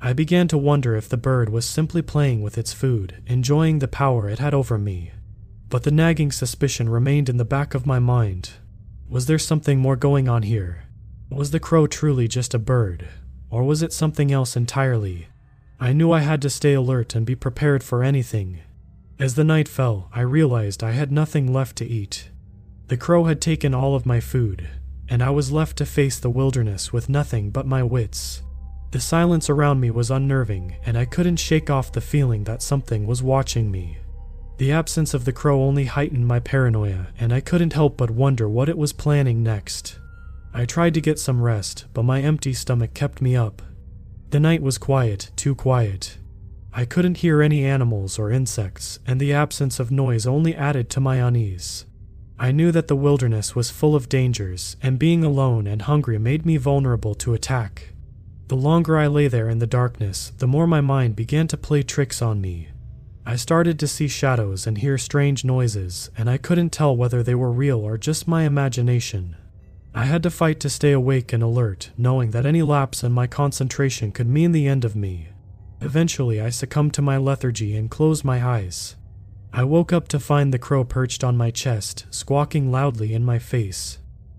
[0.00, 3.86] I began to wonder if the bird was simply playing with its food, enjoying the
[3.86, 5.10] power it had over me.
[5.68, 8.52] But the nagging suspicion remained in the back of my mind.
[9.10, 10.84] Was there something more going on here?
[11.28, 13.08] Was the crow truly just a bird?
[13.50, 15.28] Or was it something else entirely?
[15.78, 18.60] I knew I had to stay alert and be prepared for anything,
[19.22, 22.28] as the night fell, I realized I had nothing left to eat.
[22.88, 24.68] The crow had taken all of my food,
[25.08, 28.42] and I was left to face the wilderness with nothing but my wits.
[28.90, 33.06] The silence around me was unnerving, and I couldn't shake off the feeling that something
[33.06, 33.98] was watching me.
[34.58, 38.48] The absence of the crow only heightened my paranoia, and I couldn't help but wonder
[38.48, 40.00] what it was planning next.
[40.52, 43.62] I tried to get some rest, but my empty stomach kept me up.
[44.30, 46.18] The night was quiet, too quiet,
[46.74, 51.00] I couldn't hear any animals or insects, and the absence of noise only added to
[51.00, 51.84] my unease.
[52.38, 56.46] I knew that the wilderness was full of dangers, and being alone and hungry made
[56.46, 57.90] me vulnerable to attack.
[58.48, 61.82] The longer I lay there in the darkness, the more my mind began to play
[61.82, 62.68] tricks on me.
[63.24, 67.34] I started to see shadows and hear strange noises, and I couldn't tell whether they
[67.34, 69.36] were real or just my imagination.
[69.94, 73.26] I had to fight to stay awake and alert, knowing that any lapse in my
[73.26, 75.28] concentration could mean the end of me.
[75.82, 78.94] Eventually, I succumbed to my lethargy and closed my eyes.
[79.52, 83.38] I woke up to find the crow perched on my chest, squawking loudly in my
[83.38, 83.98] face.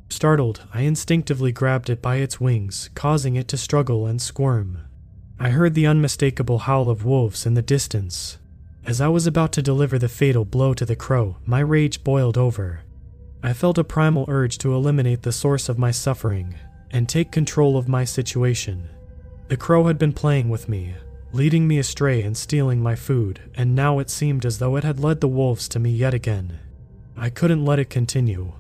[0.10, 4.80] Startled, I instinctively grabbed it by its wings, causing it to struggle and squirm.
[5.40, 8.38] I heard the unmistakable howl of wolves in the distance.
[8.86, 12.38] As I was about to deliver the fatal blow to the crow, my rage boiled
[12.38, 12.82] over.
[13.44, 16.56] I felt a primal urge to eliminate the source of my suffering
[16.92, 18.90] and take control of my situation.
[19.50, 20.96] The crow had been playing with me,
[21.34, 25.00] leading me astray and stealing my food, and now it seemed as though it had
[25.00, 26.60] led the wolves to me yet again.
[27.18, 28.54] I couldn't let it continue.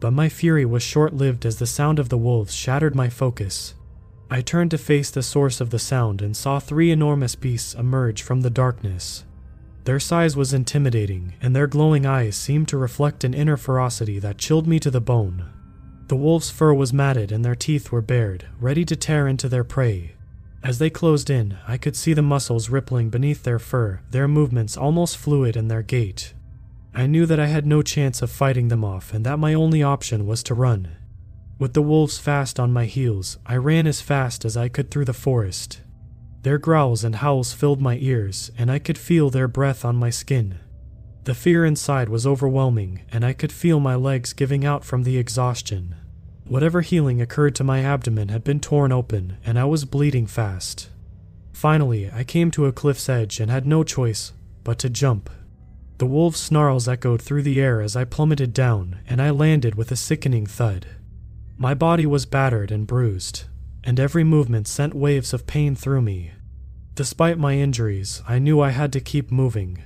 [0.00, 3.74] But my fury was short lived as the sound of the wolves shattered my focus.
[4.30, 8.22] I turned to face the source of the sound and saw three enormous beasts emerge
[8.22, 9.24] from the darkness.
[9.84, 14.38] Their size was intimidating, and their glowing eyes seemed to reflect an inner ferocity that
[14.38, 15.50] chilled me to the bone.
[16.08, 19.64] The wolves' fur was matted and their teeth were bared, ready to tear into their
[19.64, 20.16] prey.
[20.62, 24.76] As they closed in, I could see the muscles rippling beneath their fur, their movements
[24.76, 26.34] almost fluid in their gait.
[26.94, 29.82] I knew that I had no chance of fighting them off and that my only
[29.82, 30.88] option was to run.
[31.58, 35.04] With the wolves fast on my heels, I ran as fast as I could through
[35.04, 35.80] the forest.
[36.42, 40.10] Their growls and howls filled my ears, and I could feel their breath on my
[40.10, 40.58] skin.
[41.24, 45.18] The fear inside was overwhelming, and I could feel my legs giving out from the
[45.18, 45.96] exhaustion.
[46.50, 50.88] Whatever healing occurred to my abdomen had been torn open, and I was bleeding fast.
[51.52, 54.32] Finally, I came to a cliff's edge and had no choice
[54.64, 55.30] but to jump.
[55.98, 59.92] The wolves' snarls echoed through the air as I plummeted down, and I landed with
[59.92, 60.88] a sickening thud.
[61.56, 63.44] My body was battered and bruised,
[63.84, 66.32] and every movement sent waves of pain through me.
[66.96, 69.84] Despite my injuries, I knew I had to keep moving.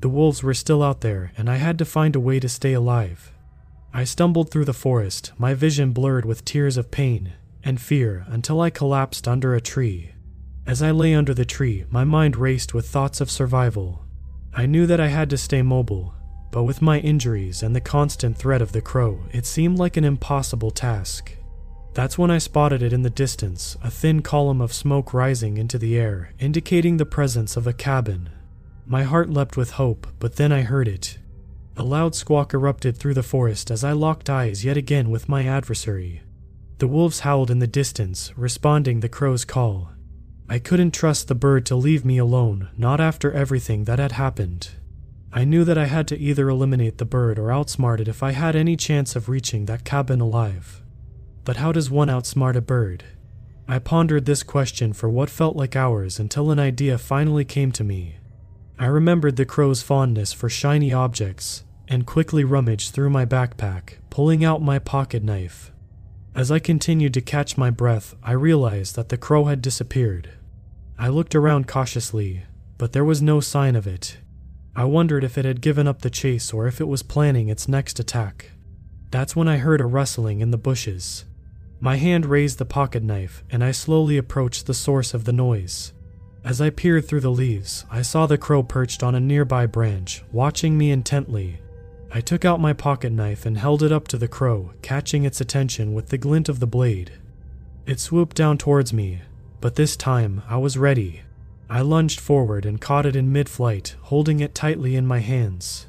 [0.00, 2.72] The wolves were still out there, and I had to find a way to stay
[2.72, 3.32] alive.
[3.92, 7.32] I stumbled through the forest, my vision blurred with tears of pain
[7.64, 10.12] and fear until I collapsed under a tree.
[10.66, 14.04] As I lay under the tree, my mind raced with thoughts of survival.
[14.54, 16.14] I knew that I had to stay mobile,
[16.50, 20.04] but with my injuries and the constant threat of the crow, it seemed like an
[20.04, 21.36] impossible task.
[21.94, 25.78] That's when I spotted it in the distance, a thin column of smoke rising into
[25.78, 28.30] the air, indicating the presence of a cabin.
[28.86, 31.18] My heart leapt with hope, but then I heard it.
[31.78, 35.44] A loud squawk erupted through the forest as I locked eyes yet again with my
[35.44, 36.22] adversary.
[36.78, 39.90] The wolves howled in the distance, responding the crow's call.
[40.48, 44.70] I couldn't trust the bird to leave me alone, not after everything that had happened.
[45.32, 48.32] I knew that I had to either eliminate the bird or outsmart it if I
[48.32, 50.82] had any chance of reaching that cabin alive.
[51.44, 53.04] But how does one outsmart a bird?
[53.68, 57.84] I pondered this question for what felt like hours until an idea finally came to
[57.84, 58.16] me.
[58.80, 64.44] I remembered the crow's fondness for shiny objects, and quickly rummaged through my backpack, pulling
[64.44, 65.72] out my pocket knife.
[66.34, 70.30] As I continued to catch my breath, I realized that the crow had disappeared.
[70.98, 72.42] I looked around cautiously,
[72.76, 74.18] but there was no sign of it.
[74.76, 77.66] I wondered if it had given up the chase or if it was planning its
[77.66, 78.52] next attack.
[79.10, 81.24] That's when I heard a rustling in the bushes.
[81.80, 85.92] My hand raised the pocket knife, and I slowly approached the source of the noise.
[86.44, 90.22] As I peered through the leaves, I saw the crow perched on a nearby branch,
[90.30, 91.60] watching me intently.
[92.10, 95.40] I took out my pocket knife and held it up to the crow, catching its
[95.40, 97.12] attention with the glint of the blade.
[97.86, 99.22] It swooped down towards me,
[99.60, 101.22] but this time I was ready.
[101.68, 105.86] I lunged forward and caught it in mid flight, holding it tightly in my hands.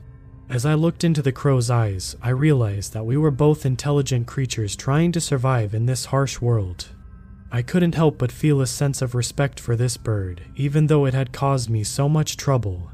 [0.49, 4.75] As I looked into the crow's eyes, I realized that we were both intelligent creatures
[4.75, 6.89] trying to survive in this harsh world.
[7.51, 11.13] I couldn't help but feel a sense of respect for this bird, even though it
[11.13, 12.91] had caused me so much trouble.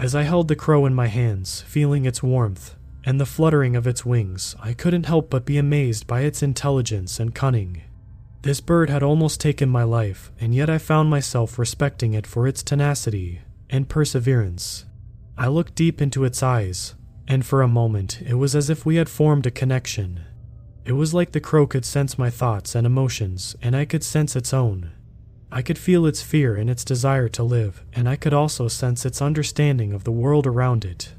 [0.00, 3.86] As I held the crow in my hands, feeling its warmth and the fluttering of
[3.86, 7.82] its wings, I couldn't help but be amazed by its intelligence and cunning.
[8.40, 12.48] This bird had almost taken my life, and yet I found myself respecting it for
[12.48, 14.86] its tenacity and perseverance.
[15.36, 16.94] I looked deep into its eyes,
[17.28, 20.20] and for a moment it was as if we had formed a connection.
[20.86, 24.34] It was like the crow could sense my thoughts and emotions, and I could sense
[24.34, 24.92] its own.
[25.52, 29.04] I could feel its fear and its desire to live, and I could also sense
[29.04, 31.14] its understanding of the world around it.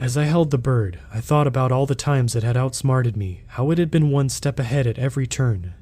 [0.00, 3.42] As I held the bird, I thought about all the times it had outsmarted me,
[3.48, 5.74] how it had been one step ahead at every turn.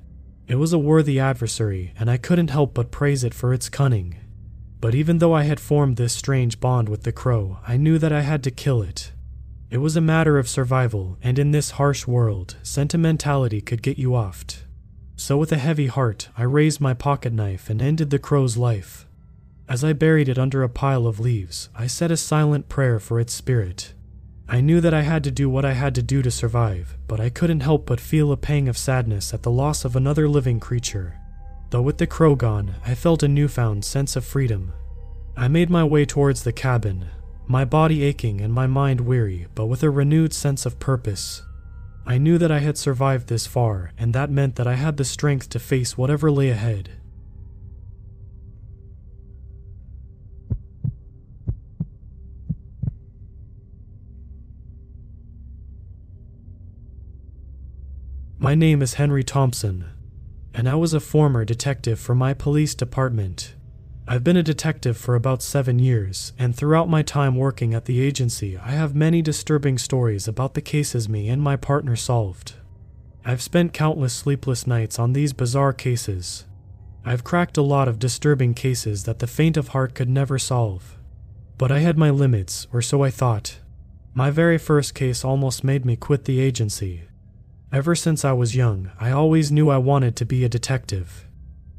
[0.46, 4.16] It was a worthy adversary, and I couldn't help but praise it for its cunning.
[4.80, 8.12] But even though I had formed this strange bond with the crow, I knew that
[8.12, 9.12] I had to kill it.
[9.70, 14.10] It was a matter of survival, and in this harsh world, sentimentality could get you
[14.10, 14.63] offed.
[15.16, 19.06] So, with a heavy heart, I raised my pocket knife and ended the crow's life.
[19.68, 23.20] As I buried it under a pile of leaves, I said a silent prayer for
[23.20, 23.94] its spirit.
[24.48, 27.20] I knew that I had to do what I had to do to survive, but
[27.20, 30.60] I couldn't help but feel a pang of sadness at the loss of another living
[30.60, 31.18] creature.
[31.70, 34.72] Though with the crow gone, I felt a newfound sense of freedom.
[35.36, 37.06] I made my way towards the cabin,
[37.46, 41.42] my body aching and my mind weary, but with a renewed sense of purpose.
[42.06, 45.04] I knew that I had survived this far, and that meant that I had the
[45.04, 46.90] strength to face whatever lay ahead.
[58.38, 59.86] My name is Henry Thompson,
[60.52, 63.54] and I was a former detective for my police department.
[64.06, 68.02] I've been a detective for about seven years, and throughout my time working at the
[68.02, 72.52] agency, I have many disturbing stories about the cases me and my partner solved.
[73.24, 76.44] I've spent countless sleepless nights on these bizarre cases.
[77.02, 80.98] I've cracked a lot of disturbing cases that the faint of heart could never solve.
[81.56, 83.60] But I had my limits, or so I thought.
[84.12, 87.04] My very first case almost made me quit the agency.
[87.72, 91.26] Ever since I was young, I always knew I wanted to be a detective.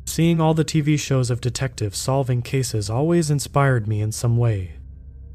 [0.06, 4.74] Seeing all the TV shows of detectives solving cases always inspired me in some way.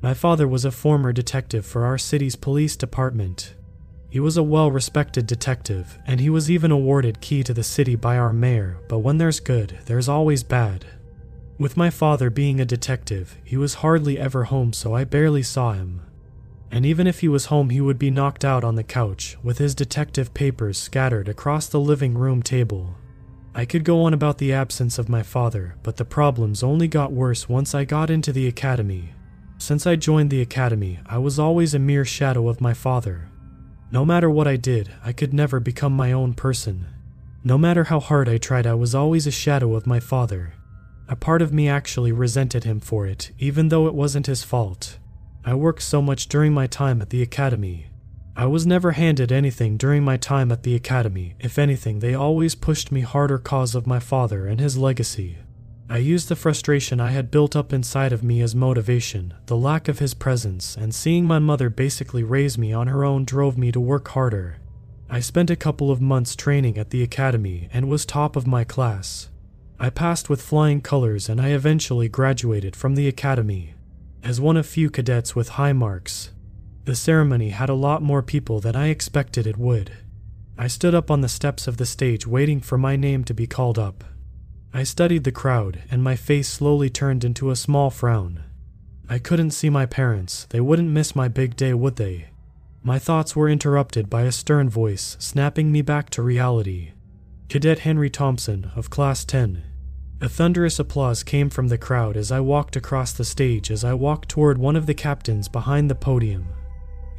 [0.01, 3.55] My father was a former detective for our city's police department.
[4.09, 7.97] He was a well respected detective, and he was even awarded key to the city
[7.97, 10.87] by our mayor, but when there's good, there's always bad.
[11.59, 15.73] With my father being a detective, he was hardly ever home, so I barely saw
[15.73, 16.01] him
[16.71, 19.59] and even if he was home, he would be knocked out on the couch, with
[19.59, 22.95] his detective papers scattered across the living room table.
[23.55, 27.13] I could go on about the absence of my father, but the problems only got
[27.13, 29.13] worse once I got into the academy.
[29.59, 33.29] Since I joined the academy, I was always a mere shadow of my father.
[33.93, 36.87] No matter what I did, I could never become my own person.
[37.43, 40.55] No matter how hard I tried, I was always a shadow of my father.
[41.09, 44.99] A part of me actually resented him for it, even though it wasn't his fault.
[45.45, 47.90] I worked so much during my time at the academy.
[48.41, 51.35] I was never handed anything during my time at the academy.
[51.41, 55.37] If anything, they always pushed me harder cause of my father and his legacy.
[55.91, 59.35] I used the frustration I had built up inside of me as motivation.
[59.45, 63.27] The lack of his presence and seeing my mother basically raise me on her own
[63.27, 64.57] drove me to work harder.
[65.11, 68.65] I spent a couple of months training at the academy and was top of my
[68.65, 69.29] class.
[69.79, 73.75] I passed with flying colors and I eventually graduated from the academy.
[74.23, 76.31] As one of few cadets with high marks,
[76.85, 79.93] the ceremony had a lot more people than I expected it would.
[80.59, 83.47] I stood up on the steps of the stage waiting for my name to be
[83.47, 84.05] called up.
[84.73, 88.45] I studied the crowd, and my face slowly turned into a small frown.
[89.09, 92.29] I couldn't see my parents, they wouldn't miss my big day, would they?
[92.83, 96.93] My thoughts were interrupted by a stern voice snapping me back to reality.
[97.49, 99.65] Cadet Henry Thompson, of Class 10,
[100.21, 103.95] a thunderous applause came from the crowd as I walked across the stage as I
[103.95, 106.47] walked toward one of the captains behind the podium.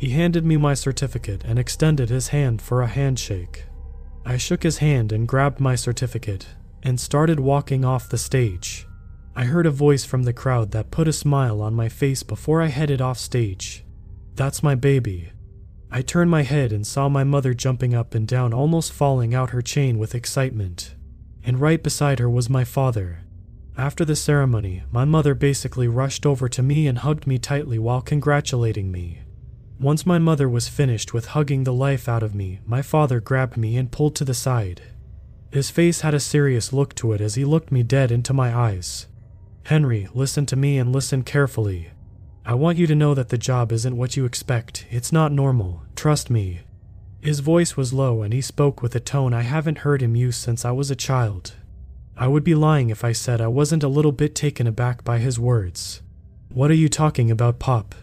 [0.02, 3.66] He handed me my certificate and extended his hand for a handshake.
[4.26, 6.48] I shook his hand and grabbed my certificate
[6.82, 8.88] and started walking off the stage.
[9.36, 12.64] I heard a voice from the crowd that put a smile on my face before
[12.64, 13.86] I headed off stage.
[14.34, 15.34] That's my baby.
[15.92, 19.52] I turned my head and saw my mother jumping up and down, almost falling out
[19.52, 20.96] her chain with excitement
[21.44, 23.20] and right beside her was my father.
[23.78, 28.02] After the ceremony, my mother basically rushed over to me and hugged me tightly while
[28.02, 29.20] congratulating me.
[29.82, 33.58] Once my mother was finished with hugging the life out of me, my father grabbed
[33.58, 34.80] me and pulled to the side.
[35.52, 38.56] His face had a serious look to it as he looked me dead into my
[38.56, 39.08] eyes.
[39.64, 41.90] Henry, listen to me and listen carefully.
[42.46, 44.86] I want you to know that the job isn't what you expect.
[44.92, 45.82] It's not normal.
[45.96, 46.60] Trust me.
[47.20, 50.38] His voice was low and he spoke with a tone I haven't heard him use
[50.38, 51.56] since I was a child.
[52.16, 55.18] I would be lying if I said I wasn't a little bit taken aback by
[55.18, 56.04] his words.
[56.50, 57.96] What are you talking about, Pop?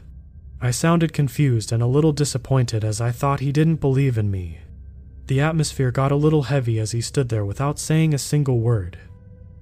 [0.61, 4.59] I sounded confused and a little disappointed as I thought he didn't believe in me.
[5.27, 8.99] The atmosphere got a little heavy as he stood there without saying a single word.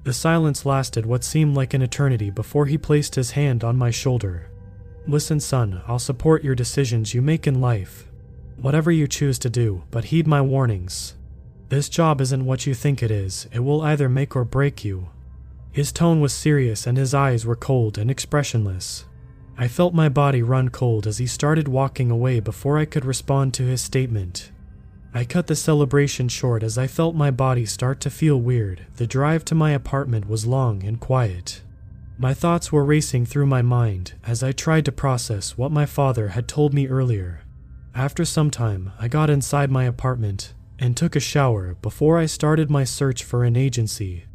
[0.05, 3.90] The silence lasted what seemed like an eternity before he placed his hand on my
[3.90, 4.51] shoulder.
[5.07, 8.07] Listen, son, I'll support your decisions you make in life,
[8.57, 11.14] Whatever you choose to do, but heed my warnings.
[11.68, 15.11] This job isn't what you think it is, it will either make or break you.
[15.72, 19.05] His tone was serious and his eyes were cold and expressionless.
[19.59, 23.54] I felt my body run cold as he started walking away before I could respond
[23.54, 24.50] to his statement.
[25.14, 28.84] I cut the celebration short as I felt my body start to feel weird.
[28.96, 31.62] The drive to my apartment was long and quiet.
[32.18, 36.28] My thoughts were racing through my mind as I tried to process what my father
[36.28, 37.40] had told me earlier.
[37.94, 42.70] After some time, I got inside my apartment and took a shower before I started
[42.70, 44.25] my search for an agency.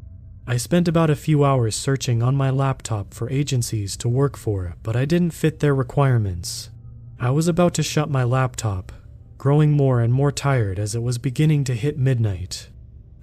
[0.48, 4.76] I spent about a few hours searching on my laptop for agencies to work for,
[4.82, 6.72] but I didn't fit their requirements.
[7.20, 8.92] I was about to shut my laptop,
[9.38, 12.70] growing more and more tired as it was beginning to hit midnight.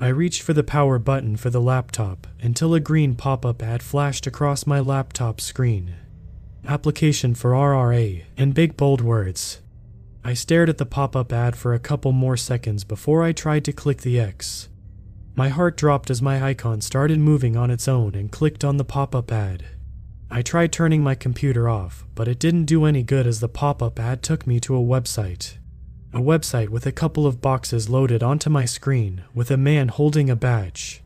[0.00, 3.82] I reached for the power button for the laptop until a green pop up ad
[3.82, 5.96] flashed across my laptop screen.
[6.64, 9.60] Application for RRA in big bold words.
[10.22, 13.64] I stared at the pop up ad for a couple more seconds before I tried
[13.64, 14.67] to click the X.
[15.38, 18.84] My heart dropped as my icon started moving on its own and clicked on the
[18.84, 19.66] pop up ad.
[20.28, 23.80] I tried turning my computer off, but it didn't do any good as the pop
[23.80, 25.58] up ad took me to a website.
[26.12, 30.28] A website with a couple of boxes loaded onto my screen, with a man holding
[30.28, 31.04] a badge.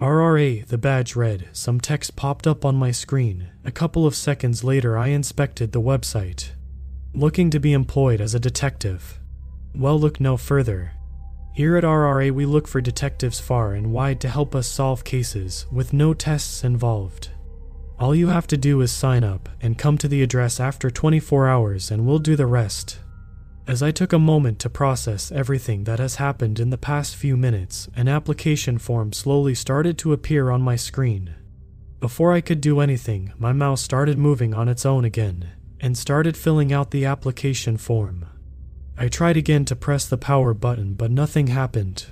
[0.00, 1.50] RRA, the badge read.
[1.52, 3.48] Some text popped up on my screen.
[3.66, 6.52] A couple of seconds later, I inspected the website.
[7.12, 9.20] Looking to be employed as a detective.
[9.74, 10.92] Well, look no further.
[11.54, 15.66] Here at RRA, we look for detectives far and wide to help us solve cases
[15.70, 17.30] with no tests involved.
[17.96, 21.46] All you have to do is sign up and come to the address after 24
[21.46, 22.98] hours, and we'll do the rest.
[23.68, 27.36] As I took a moment to process everything that has happened in the past few
[27.36, 31.36] minutes, an application form slowly started to appear on my screen.
[32.00, 35.50] Before I could do anything, my mouse started moving on its own again
[35.80, 38.26] and started filling out the application form.
[38.96, 42.06] I tried again to press the power button, but nothing happened.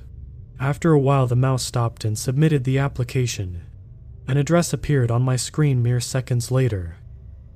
[0.58, 3.62] After a while, the mouse stopped and submitted the application.
[4.28, 6.96] An address appeared on my screen mere seconds later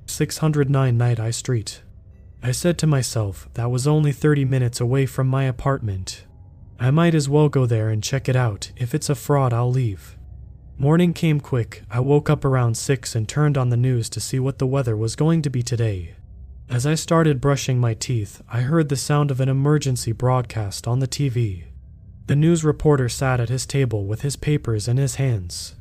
[0.05, 1.81] 609 Night Eye Street.
[2.41, 6.23] I said to myself that was only 30 minutes away from my apartment.
[6.79, 8.71] I might as well go there and check it out.
[8.77, 10.17] If it's a fraud, I'll leave.
[10.77, 11.83] Morning came quick.
[11.89, 14.95] I woke up around 6 and turned on the news to see what the weather
[14.95, 16.13] was going to be today.
[16.69, 20.99] As I started brushing my teeth, I heard the sound of an emergency broadcast on
[20.99, 21.63] the TV.
[22.27, 25.75] The news reporter sat at his table with his papers in his hands.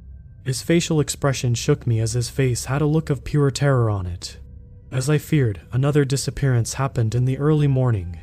[0.45, 4.07] His facial expression shook me as his face had a look of pure terror on
[4.07, 4.39] it.
[4.93, 8.21] As I feared, another disappearance happened in the early morning.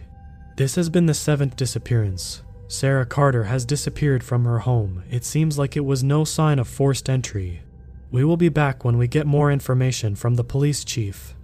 [0.55, 5.03] This has been the seventh disappearance, Sarah Carter has disappeared from her home.
[5.11, 7.61] It seems like it was no sign of forced entry.
[8.09, 11.35] We will be back when we get more information from the police chief.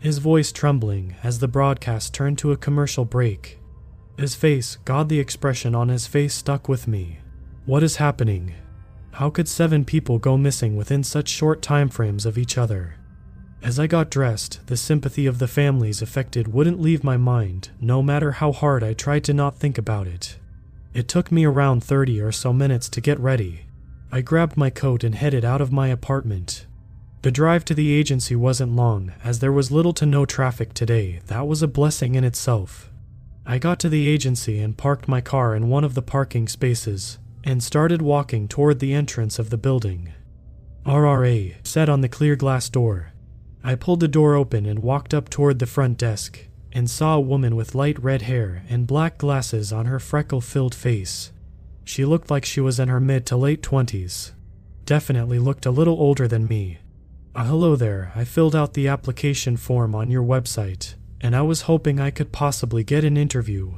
[0.00, 3.58] His voice trembling as the broadcast turned to a commercial break.
[4.18, 7.18] His face, God, the expression on his face stuck with me.
[7.66, 8.54] What is happening?
[9.12, 12.94] How could seven people go missing within such short time frames of each other?
[13.62, 18.02] As I got dressed, the sympathy of the families affected wouldn't leave my mind, no
[18.02, 20.38] matter how hard I tried to not think about it.
[20.94, 23.66] It took me around 30 or so minutes to get ready.
[24.10, 26.66] I grabbed my coat and headed out of my apartment.
[27.22, 31.20] The drive to the agency wasn't long, as there was little to no traffic today.
[31.26, 32.90] That was a blessing in itself.
[33.44, 37.18] I got to the agency and parked my car in one of the parking spaces
[37.44, 40.14] and started walking toward the entrance of the building.
[40.86, 43.12] RRA said on the clear glass door.
[43.62, 47.20] I pulled the door open and walked up toward the front desk and saw a
[47.20, 51.32] woman with light red hair and black glasses on her freckle filled face.
[51.84, 54.32] She looked like she was in her mid to late 20s.
[54.86, 56.78] Definitely looked a little older than me.
[57.32, 61.62] Uh, hello there, I filled out the application form on your website, and I was
[61.62, 63.74] hoping I could possibly get an interview.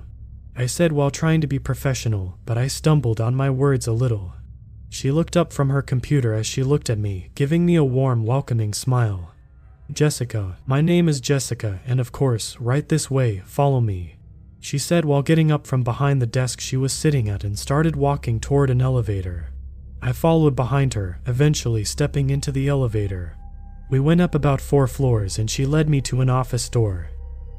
[0.57, 4.32] I said while trying to be professional, but I stumbled on my words a little.
[4.88, 8.24] She looked up from her computer as she looked at me, giving me a warm,
[8.24, 9.34] welcoming smile.
[9.92, 14.16] Jessica, my name is Jessica, and of course, right this way, follow me.
[14.61, 17.96] She said while getting up from behind the desk she was sitting at and started
[17.96, 19.50] walking toward an elevator.
[20.00, 23.36] I followed behind her, eventually stepping into the elevator.
[23.93, 27.11] We went up about four floors and she led me to an office door.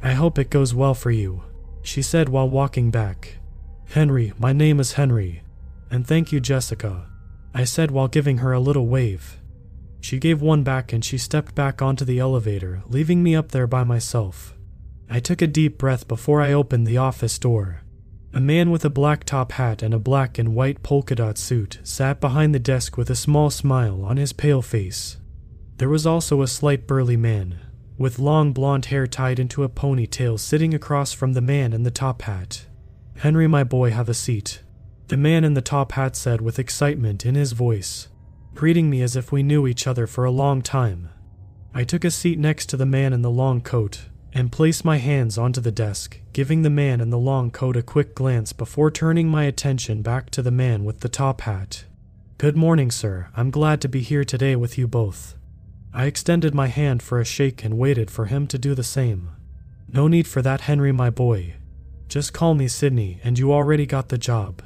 [0.01, 1.43] I hope it goes well for you,
[1.83, 3.37] she said while walking back.
[3.89, 5.43] Henry, my name is Henry.
[5.91, 7.07] And thank you, Jessica,
[7.53, 9.39] I said while giving her a little wave.
[10.01, 13.67] She gave one back and she stepped back onto the elevator, leaving me up there
[13.67, 14.55] by myself.
[15.11, 17.83] I took a deep breath before I opened the office door.
[18.33, 21.77] A man with a black top hat and a black and white polka dot suit
[21.83, 25.17] sat behind the desk with a small smile on his pale face.
[25.77, 27.59] There was also a slight burly man,
[27.97, 31.91] with long blonde hair tied into a ponytail sitting across from the man in the
[31.91, 32.65] top hat.
[33.17, 34.61] Henry, my boy, have a seat.
[35.07, 38.07] The man in the top hat said with excitement in his voice
[38.55, 41.09] greeting me as if we knew each other for a long time.
[41.73, 44.97] I took a seat next to the man in the long coat and placed my
[44.97, 48.91] hands onto the desk, giving the man in the long coat a quick glance before
[48.91, 51.85] turning my attention back to the man with the top hat.
[52.37, 53.29] Good morning, sir.
[53.35, 55.35] I'm glad to be here today with you both.
[55.95, 59.29] I extended my hand for a shake and waited for him to do the same.
[59.87, 61.53] No need for that, Henry, my boy.
[62.07, 64.63] Just call me Sydney, and you already got the job.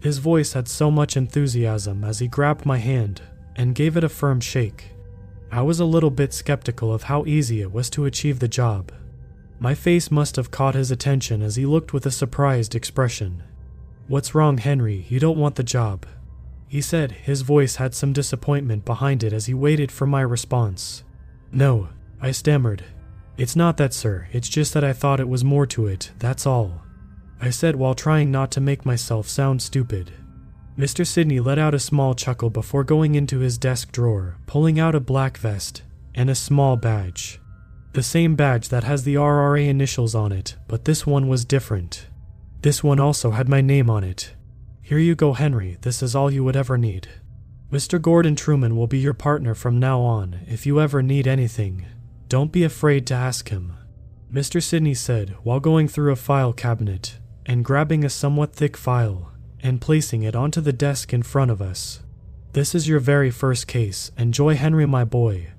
[0.00, 3.20] His voice had so much enthusiasm as he grabbed my hand
[3.56, 4.90] and gave it a firm shake.
[5.52, 8.90] I was a little bit skeptical of how easy it was to achieve the job.
[9.58, 13.42] My face must have caught his attention as he looked with a surprised expression.
[14.08, 15.06] What's wrong, Henry?
[15.08, 16.06] You don't want the job.
[16.74, 21.04] He said, his voice had some disappointment behind it as he waited for my response.
[21.52, 22.82] No, I stammered.
[23.38, 24.26] It's not that, sir.
[24.32, 26.82] It's just that I thought it was more to it, that's all.
[27.40, 30.14] I said while trying not to make myself sound stupid.
[30.76, 31.06] Mr.
[31.06, 35.00] Sidney let out a small chuckle before going into his desk drawer, pulling out a
[35.00, 37.40] black vest and a small badge.
[37.92, 42.08] The same badge that has the RRA initials on it, but this one was different.
[42.62, 44.33] This one also had my name on it.
[44.84, 45.78] Here you go, Henry.
[45.80, 47.08] This is all you would ever need.
[47.72, 48.00] Mr.
[48.00, 50.40] Gordon Truman will be your partner from now on.
[50.46, 51.86] If you ever need anything,
[52.28, 53.72] don't be afraid to ask him.
[54.30, 54.62] Mr.
[54.62, 59.32] Sidney said while going through a file cabinet and grabbing a somewhat thick file
[59.62, 62.02] and placing it onto the desk in front of us.
[62.52, 64.10] This is your very first case.
[64.18, 65.52] Enjoy, Henry, my boy.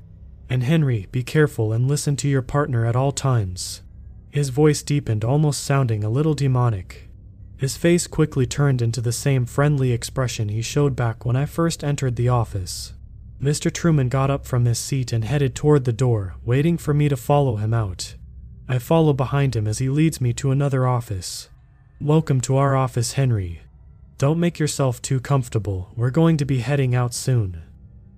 [0.52, 3.82] And Henry, be careful and listen to your partner at all times.
[4.30, 7.05] His voice deepened, almost sounding a little demonic.
[7.66, 11.84] His face quickly turned into the same friendly expression he showed back when I first
[11.84, 12.94] entered the office.
[13.42, 13.74] Mr.
[13.74, 17.18] Truman got up from his seat and headed toward the door, waiting for me to
[17.18, 18.14] follow him out.
[18.70, 21.50] I follow behind him as he leads me to another office.
[22.00, 23.62] Welcome to our office, Henry.
[24.20, 25.92] Don't make yourself too comfortable.
[25.96, 27.64] We're going to be heading out soon.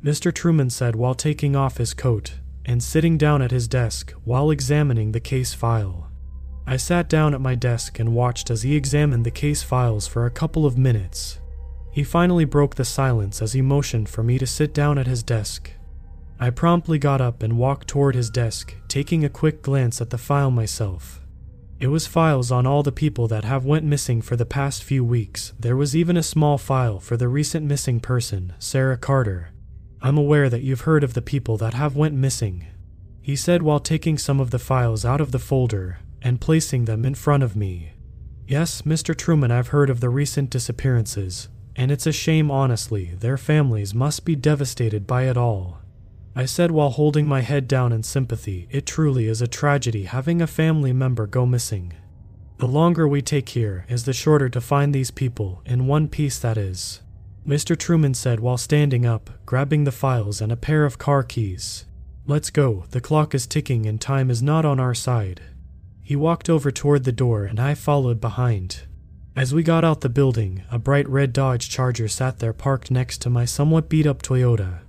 [0.04, 0.34] Mr.
[0.34, 2.34] Truman said while taking off his coat
[2.66, 6.07] and sitting down at his desk while examining the case file.
[6.70, 10.26] I sat down at my desk and watched as he examined the case files for
[10.26, 11.40] a couple of minutes.
[11.92, 15.24] He finally broke the silence as he motioned for me to sit down at his
[15.24, 15.72] desk.
[16.42, 20.18] I promptly got up and walked toward his desk, taking a quick glance at the
[20.18, 21.22] file myself.
[21.80, 25.06] It was files on all the people that have went missing for the past few
[25.06, 25.54] weeks.
[25.58, 29.52] There was even a small file for the recent missing person, Sarah Carter,
[30.02, 32.68] I'm aware that you've heard of the people that have went missing,
[33.22, 37.06] he said while taking some of the files out of the folder and placing them
[37.06, 37.94] in front of me.
[38.48, 39.16] Yes, Mr.
[39.16, 43.16] Truman, I've heard of the recent disappearances, and it's a shame, honestly.
[43.20, 45.80] Their families must be devastated by it all.
[46.36, 50.42] I said while holding my head down in sympathy, it truly is a tragedy having
[50.42, 51.94] a family member go missing.
[52.60, 56.40] The longer we take here is the shorter to find these people, in one piece
[56.40, 57.02] that is.
[57.48, 57.78] Mr.
[57.78, 61.86] Truman said while standing up, grabbing the files and a pair of car keys.
[62.26, 65.42] Let's go, the clock is ticking and time is not on our side.
[66.08, 68.84] He walked over toward the door and I followed behind.
[69.36, 73.22] As we got out the building, a bright red Dodge Charger sat there parked next
[73.24, 74.80] to my somewhat beat up Toyota.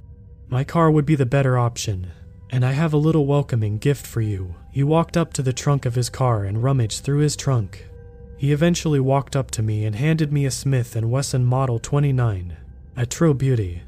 [0.48, 2.12] My car would be the better option,
[2.50, 4.54] and I have a little welcoming gift for you.
[4.70, 7.88] He walked up to the trunk of his car and rummaged through his trunk.
[8.36, 12.56] He eventually walked up to me and handed me a Smith & Wesson Model 29,
[12.96, 13.82] a true beauty.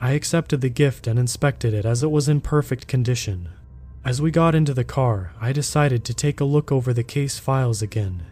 [0.00, 3.50] I accepted the gift and inspected it as it was in perfect condition.
[4.02, 7.38] As we got into the car, I decided to take a look over the case
[7.38, 8.22] files again.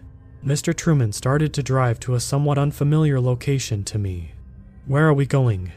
[0.43, 0.75] Mr.
[0.75, 4.33] Truman started to drive to a somewhat unfamiliar location to me.
[4.87, 5.73] Where are we going?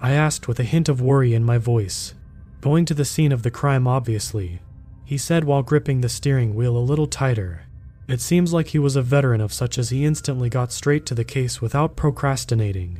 [0.00, 2.14] I asked with a hint of worry in my voice.
[2.60, 4.60] Going to the scene of the crime, obviously,
[5.04, 7.62] he said while gripping the steering wheel a little tighter.
[8.08, 11.14] It seems like he was a veteran of such as he instantly got straight to
[11.14, 12.98] the case without procrastinating.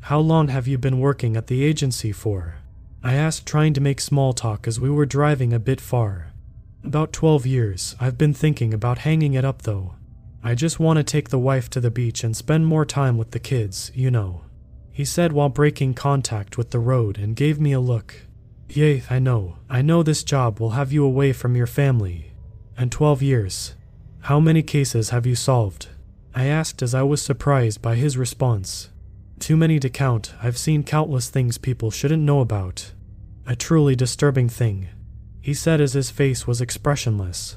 [0.00, 2.56] How long have you been working at the agency for?
[3.02, 6.32] I asked, trying to make small talk as we were driving a bit far.
[6.84, 7.96] About 12 years.
[8.00, 9.94] I've been thinking about hanging it up though.
[10.42, 13.32] I just want to take the wife to the beach and spend more time with
[13.32, 14.42] the kids, you know.
[14.92, 18.14] He said while breaking contact with the road and gave me a look.
[18.68, 19.56] Yay, I know.
[19.70, 22.32] I know this job will have you away from your family.
[22.76, 23.74] And 12 years.
[24.22, 25.88] How many cases have you solved?
[26.34, 28.90] I asked as I was surprised by his response.
[29.38, 32.92] Too many to count, I've seen countless things people shouldn't know about.
[33.46, 34.88] A truly disturbing thing,
[35.40, 37.56] he said as his face was expressionless.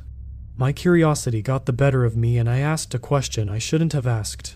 [0.56, 4.08] My curiosity got the better of me and I asked a question I shouldn't have
[4.08, 4.56] asked.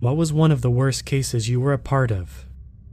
[0.00, 2.46] What was one of the worst cases you were a part of?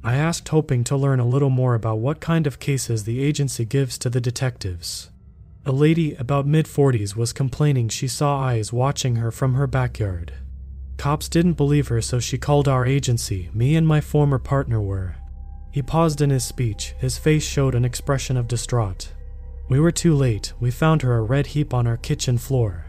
[0.04, 3.66] I asked, hoping to learn a little more about what kind of cases the agency
[3.66, 5.10] gives to the detectives.
[5.66, 10.34] A lady about mid 40s was complaining she saw eyes watching her from her backyard.
[11.00, 13.50] Cops didn't believe her, so she called our agency.
[13.54, 15.16] Me and my former partner were.
[15.72, 16.94] He paused in his speech.
[17.00, 19.14] His face showed an expression of distraught.
[19.70, 20.52] We were too late.
[20.60, 22.88] We found her a red heap on our kitchen floor,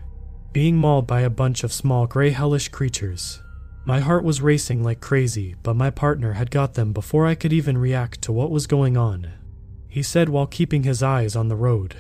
[0.52, 3.40] being mauled by a bunch of small gray hellish creatures.
[3.84, 7.52] My heart was racing like crazy, but my partner had got them before I could
[7.52, 9.30] even react to what was going on.
[9.86, 11.94] He said while keeping his eyes on the road.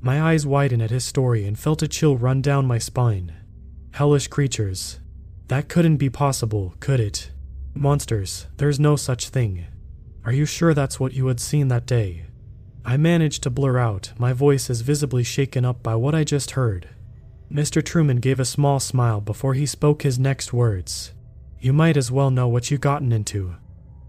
[0.00, 3.34] My eyes widened at his story and felt a chill run down my spine.
[3.90, 4.99] Hellish creatures.
[5.50, 7.32] That couldn't be possible, could it?
[7.74, 9.66] Monsters, there's no such thing.
[10.24, 12.26] Are you sure that's what you had seen that day?
[12.84, 16.52] I managed to blur out, my voice is visibly shaken up by what I just
[16.52, 16.90] heard.
[17.52, 17.84] Mr.
[17.84, 21.14] Truman gave a small smile before he spoke his next words.
[21.58, 23.56] You might as well know what you've gotten into.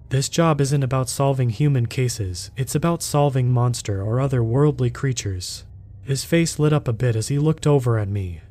[0.09, 5.65] This job isn't about solving human cases, it's about solving monster or other worldly creatures.
[6.03, 8.41] His face lit up a bit as he looked over at me.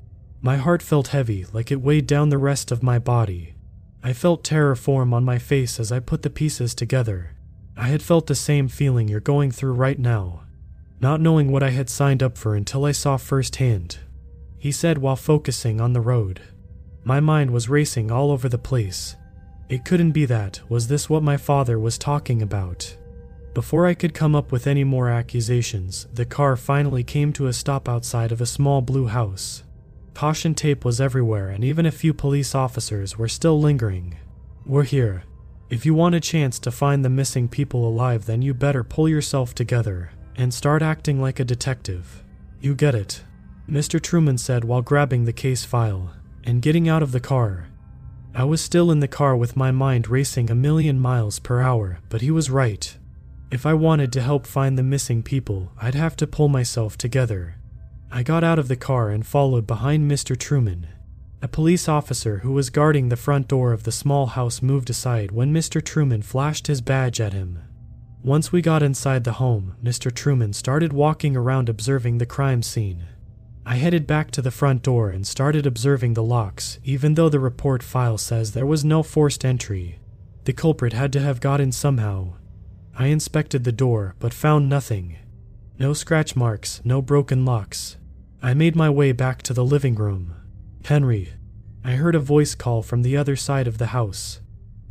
[0.43, 3.55] My heart felt heavy, like it weighed down the rest of my body.
[4.03, 7.37] I felt terror form on my face as I put the pieces together.
[7.77, 10.45] I had felt the same feeling you're going through right now.
[11.01, 13.99] not knowing what I had signed up for until I saw firsthand.
[14.59, 16.43] He said while focusing on the road.
[17.05, 19.17] My mind was racing all over the place.
[19.71, 20.61] It couldn't be that.
[20.69, 22.97] Was this what my father was talking about?
[23.55, 27.53] Before I could come up with any more accusations, the car finally came to a
[27.53, 29.63] stop outside of a small blue house.
[30.15, 34.19] Caution tape was everywhere, and even a few police officers were still lingering.
[34.67, 35.25] We're here.
[35.71, 39.09] If you want a chance to find the missing people alive, then you better pull
[39.09, 42.25] yourself together and start acting like a detective.
[42.61, 43.23] You get it.
[43.69, 44.01] Mr.
[44.01, 46.13] Truman said while grabbing the case file
[46.45, 47.69] and getting out of the car.
[48.35, 51.99] I was still in the car with my mind racing a million miles per hour,
[52.09, 52.97] but he was right.
[53.51, 57.57] If I wanted to help find the missing people, I'd have to pull myself together.
[58.13, 60.37] I got out of the car and followed behind Mr.
[60.37, 60.89] Truman.
[61.43, 65.31] A police officer who was guarding the front door of the small house moved aside
[65.31, 65.83] when Mr.
[65.83, 67.61] Truman flashed his badge at him.
[68.23, 70.13] Once we got inside the home, Mr.
[70.13, 73.05] Truman started walking around observing the crime scene.
[73.65, 77.41] I headed back to the front door and started observing the locks, even though the
[77.41, 80.01] report file says there was no forced entry.
[80.45, 82.35] The culprit had to have got in somehow.
[82.95, 85.17] I inspected the door, but found nothing.
[85.79, 87.97] No scratch marks, no broken locks.
[88.43, 90.35] I made my way back to the living room.
[90.87, 91.35] Henry.
[91.85, 94.41] I heard a voice call from the other side of the house.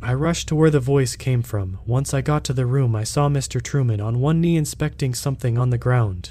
[0.00, 1.80] I rushed to where the voice came from.
[1.84, 3.60] Once I got to the room, I saw Mr.
[3.60, 6.30] Truman on one knee inspecting something on the ground.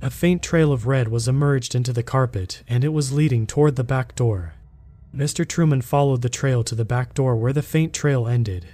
[0.00, 3.76] A faint trail of red was emerged into the carpet, and it was leading toward
[3.76, 4.54] the back door.
[5.14, 5.46] Mr.
[5.46, 8.66] Truman followed the trail to the back door where the faint trail ended.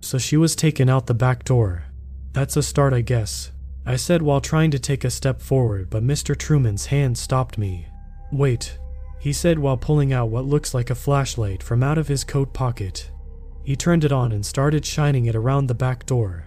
[0.00, 1.84] So she was taken out the back door.
[2.32, 3.52] That's a start, I guess.
[3.88, 6.36] I said while trying to take a step forward, but Mr.
[6.36, 7.86] Truman's hand stopped me.
[8.30, 8.78] Wait,
[9.18, 12.52] he said while pulling out what looks like a flashlight from out of his coat
[12.52, 13.10] pocket.
[13.64, 16.44] He turned it on and started shining it around the back door.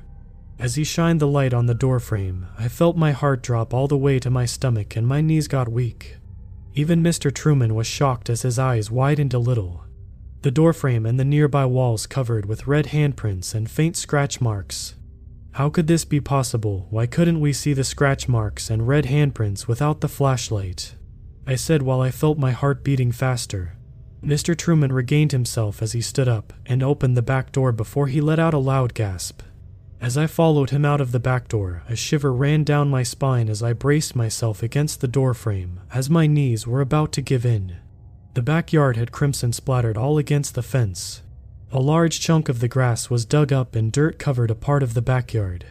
[0.59, 3.97] As he shined the light on the doorframe, I felt my heart drop all the
[3.97, 6.17] way to my stomach and my knees got weak.
[6.75, 7.33] Even Mr.
[7.33, 9.85] Truman was shocked as his eyes widened a little.
[10.43, 14.93] The doorframe and the nearby walls covered with red handprints and faint scratch marks.
[15.53, 16.87] How could this be possible?
[16.89, 20.95] Why couldn't we see the scratch marks and red handprints without the flashlight?
[21.45, 23.75] I said while I felt my heart beating faster.
[24.23, 24.55] Mr.
[24.55, 28.39] Truman regained himself as he stood up and opened the back door before he let
[28.39, 29.41] out a loud gasp.
[29.99, 33.49] As I followed him out of the back door, a shiver ran down my spine
[33.49, 37.45] as I braced myself against the door frame, as my knees were about to give
[37.45, 37.77] in.
[38.33, 41.23] The backyard had crimson splattered all against the fence.
[41.73, 44.93] A large chunk of the grass was dug up and dirt covered a part of
[44.93, 45.65] the backyard.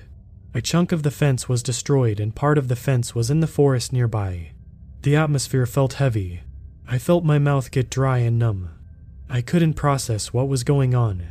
[0.55, 3.47] A chunk of the fence was destroyed and part of the fence was in the
[3.47, 4.53] forest nearby.
[5.03, 6.41] The atmosphere felt heavy,
[6.93, 8.71] I felt my mouth get dry and numb.
[9.29, 11.25] I couldn't process what was going on.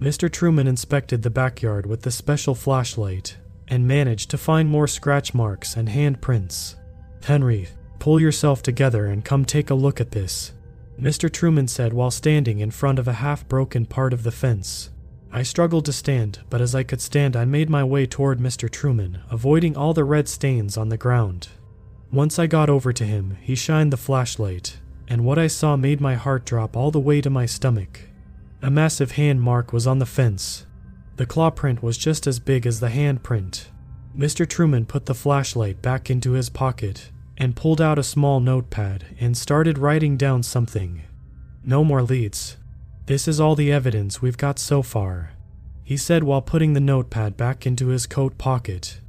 [0.00, 0.30] Mr.
[0.30, 3.36] Truman inspected the backyard with the special flashlight
[3.66, 6.76] and managed to find more scratch marks and handprints.
[7.24, 10.52] Henry, pull yourself together and come take a look at this,
[11.02, 11.30] Mr.
[11.30, 14.90] Truman said while standing in front of a half broken part of the fence.
[15.32, 18.70] I struggled to stand, but as I could stand, I made my way toward Mr.
[18.70, 21.48] Truman, avoiding all the red stains on the ground.
[22.12, 24.78] Once I got over to him, he shined the flashlight
[25.08, 28.00] and what I saw made my heart drop all the way to my stomach.
[28.62, 30.66] A massive hand mark was on the fence.
[31.16, 33.70] The claw print was just as big as the hand print.
[34.16, 34.48] Mr.
[34.48, 37.10] Truman put the flashlight back into his pocket
[37.42, 41.02] and pulled out a small notepad and started writing down something.
[41.64, 42.56] No more leads.
[43.06, 45.32] This is all the evidence we've got so far,
[45.82, 49.00] he said while putting the notepad back into his coat pocket.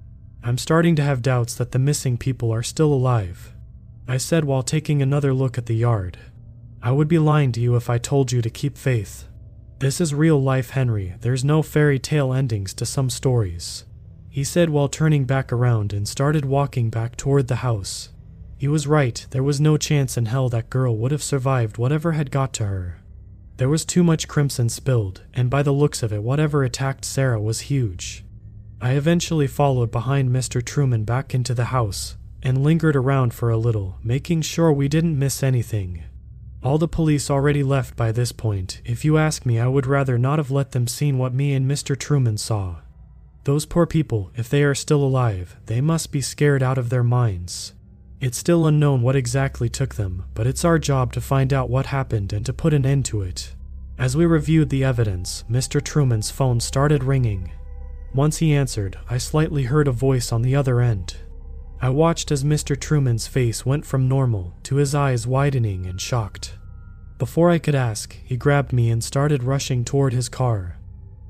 [0.41, 3.53] I'm starting to have doubts that the missing people are still alive.
[4.07, 6.17] I said while taking another look at the yard.
[6.81, 9.27] I would be lying to you if I told you to keep faith.
[9.77, 11.13] This is real life, Henry.
[11.19, 13.85] There's no fairy tale endings to some stories.
[14.27, 18.09] He said while turning back around and started walking back toward the house.
[18.63, 22.13] He was right, there was no chance in hell that girl would have survived whatever
[22.13, 23.01] had got to her.
[23.57, 27.41] There was too much crimson spilled, and by the looks of it, whatever attacked Sarah
[27.41, 28.23] was huge.
[28.79, 30.63] I eventually followed behind Mr.
[30.63, 35.19] Truman back into the house, and lingered around for a little, making sure we didn't
[35.19, 36.05] miss anything.
[36.63, 38.81] All the police already left by this point.
[38.85, 41.69] If you ask me, I would rather not have let them seen what me and
[41.69, 41.99] Mr.
[41.99, 42.77] Truman saw.
[43.43, 47.03] Those poor people, if they are still alive, they must be scared out of their
[47.03, 47.73] minds.
[48.23, 51.87] It's still unknown what exactly took them, but it's our job to find out what
[51.87, 53.53] happened and to put an end to it.
[53.99, 55.83] As we reviewed the evidence, Mr.
[55.83, 57.51] Truman's phone started ringing.
[58.13, 61.17] Once he answered, I slightly heard a voice on the other end.
[61.81, 62.79] I watched as Mr.
[62.79, 66.53] Truman's face went from normal to his eyes widening and shocked.
[67.17, 70.77] Before I could ask, he grabbed me and started rushing toward his car.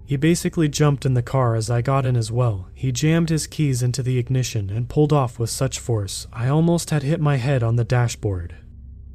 [0.05, 2.67] He basically jumped in the car as I got in as well.
[2.73, 6.89] He jammed his keys into the ignition and pulled off with such force, I almost
[6.89, 8.55] had hit my head on the dashboard.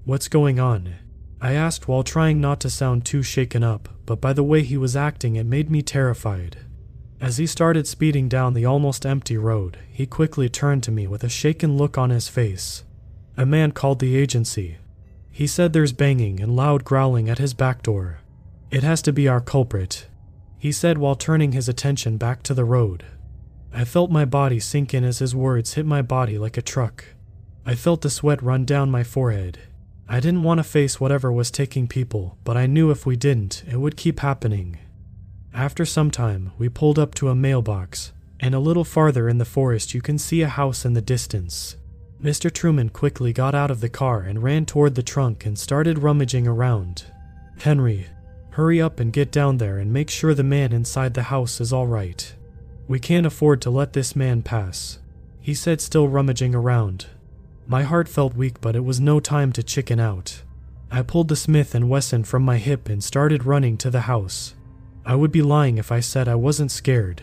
[0.05, 0.95] What's going on?
[1.41, 4.78] I asked while trying not to sound too shaken up, but by the way he
[4.78, 6.57] was acting, it made me terrified.
[7.20, 11.22] As he started speeding down the almost empty road, he quickly turned to me with
[11.22, 12.84] a shaken look on his face.
[13.36, 14.78] A man called the agency.
[15.30, 18.20] He said there's banging and loud growling at his back door.
[18.70, 20.07] It has to be our culprit
[20.59, 23.04] he said while turning his attention back to the road.
[23.72, 27.04] I felt my body sink in as his words hit my body like a truck.
[27.64, 29.59] I felt the sweat run down my forehead.
[30.09, 33.62] I didn't want to face whatever was taking people, but I knew if we didn't,
[33.70, 34.78] it would keep happening.
[35.52, 39.44] After some time, we pulled up to a mailbox, and a little farther in the
[39.44, 41.76] forest, you can see a house in the distance.
[42.22, 42.50] Mr.
[42.50, 46.48] Truman quickly got out of the car and ran toward the trunk and started rummaging
[46.48, 47.04] around.
[47.59, 48.06] Henry,
[48.59, 51.72] Hurry up and get down there and make sure the man inside the house is
[51.72, 52.34] alright.
[52.88, 54.98] We can't afford to let this man pass,
[55.40, 57.06] he said, still rummaging around.
[57.68, 60.42] My heart felt weak, but it was no time to chicken out.
[60.90, 64.56] I pulled the Smith and Wesson from my hip and started running to the house.
[65.06, 67.22] I would be lying if I said I wasn't scared.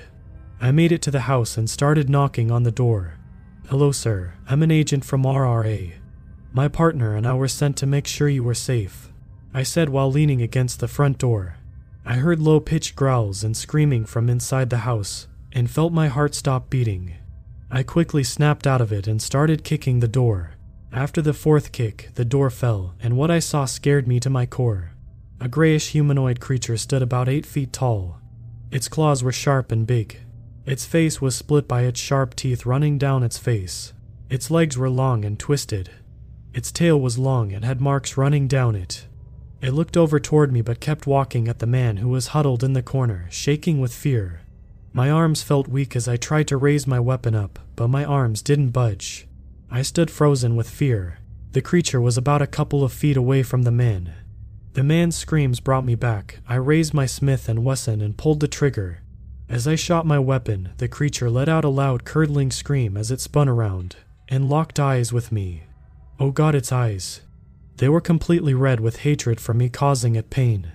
[0.61, 3.15] I made it to the house and started knocking on the door.
[3.67, 4.35] Hello, sir.
[4.47, 5.95] I'm an agent from RRA.
[6.53, 9.11] My partner and I were sent to make sure you were safe.
[9.55, 11.55] I said while leaning against the front door.
[12.05, 16.35] I heard low pitched growls and screaming from inside the house and felt my heart
[16.35, 17.13] stop beating.
[17.71, 20.55] I quickly snapped out of it and started kicking the door.
[20.91, 24.45] After the fourth kick, the door fell, and what I saw scared me to my
[24.45, 24.91] core.
[25.39, 28.19] A grayish humanoid creature stood about eight feet tall.
[28.71, 30.19] Its claws were sharp and big.
[30.65, 33.93] Its face was split by its sharp teeth running down its face.
[34.29, 35.91] Its legs were long and twisted.
[36.53, 39.07] Its tail was long and had marks running down it.
[39.65, 42.73] It looked over toward me but kept walking at the man who was huddled in
[42.73, 44.41] the corner, shaking with fear.
[44.93, 48.43] My arms felt weak as I tried to raise my weapon up, but my arms
[48.43, 49.27] didn't budge.
[49.71, 51.17] I stood frozen with fear.
[51.53, 54.13] The creature was about a couple of feet away from the man.
[54.73, 56.41] The man's screams brought me back.
[56.47, 58.99] I raised my Smith and Wesson and pulled the trigger.
[59.49, 63.19] As I shot my weapon, the creature let out a loud curdling scream as it
[63.19, 63.95] spun around
[64.29, 65.63] and locked eyes with me.
[66.19, 67.21] Oh god, its eyes.
[67.77, 70.71] They were completely red with hatred for me causing it pain.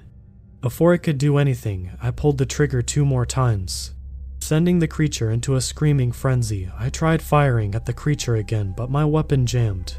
[0.61, 3.95] Before it could do anything, I pulled the trigger two more times.
[4.41, 8.91] Sending the creature into a screaming frenzy, I tried firing at the creature again, but
[8.91, 9.95] my weapon jammed.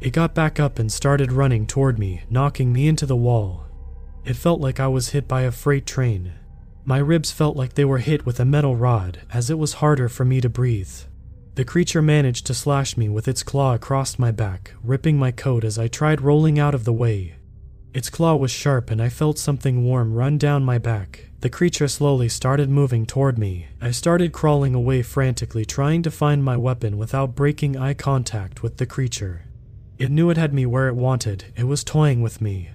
[0.00, 3.64] It got back up and started running toward me, knocking me into the wall.
[4.24, 6.32] It felt like I was hit by a freight train.
[6.84, 10.10] My ribs felt like they were hit with a metal rod, as it was harder
[10.10, 10.92] for me to breathe.
[11.56, 15.62] The creature managed to slash me with its claw across my back, ripping my coat
[15.62, 17.36] as I tried rolling out of the way.
[17.92, 21.30] Its claw was sharp and I felt something warm run down my back.
[21.42, 23.68] The creature slowly started moving toward me.
[23.80, 28.78] I started crawling away frantically, trying to find my weapon without breaking eye contact with
[28.78, 29.44] the creature.
[29.96, 32.70] It knew it had me where it wanted, it was toying with me.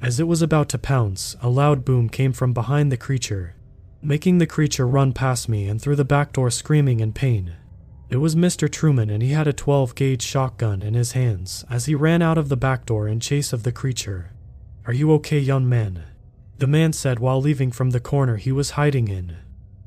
[0.00, 3.56] As it was about to pounce, a loud boom came from behind the creature,
[4.00, 7.56] making the creature run past me and through the back door screaming in pain.
[8.10, 8.68] It was Mr.
[8.68, 12.38] Truman, and he had a 12 gauge shotgun in his hands as he ran out
[12.38, 14.32] of the back door in chase of the creature.
[14.84, 16.02] Are you okay, young man?
[16.58, 19.36] The man said while leaving from the corner he was hiding in.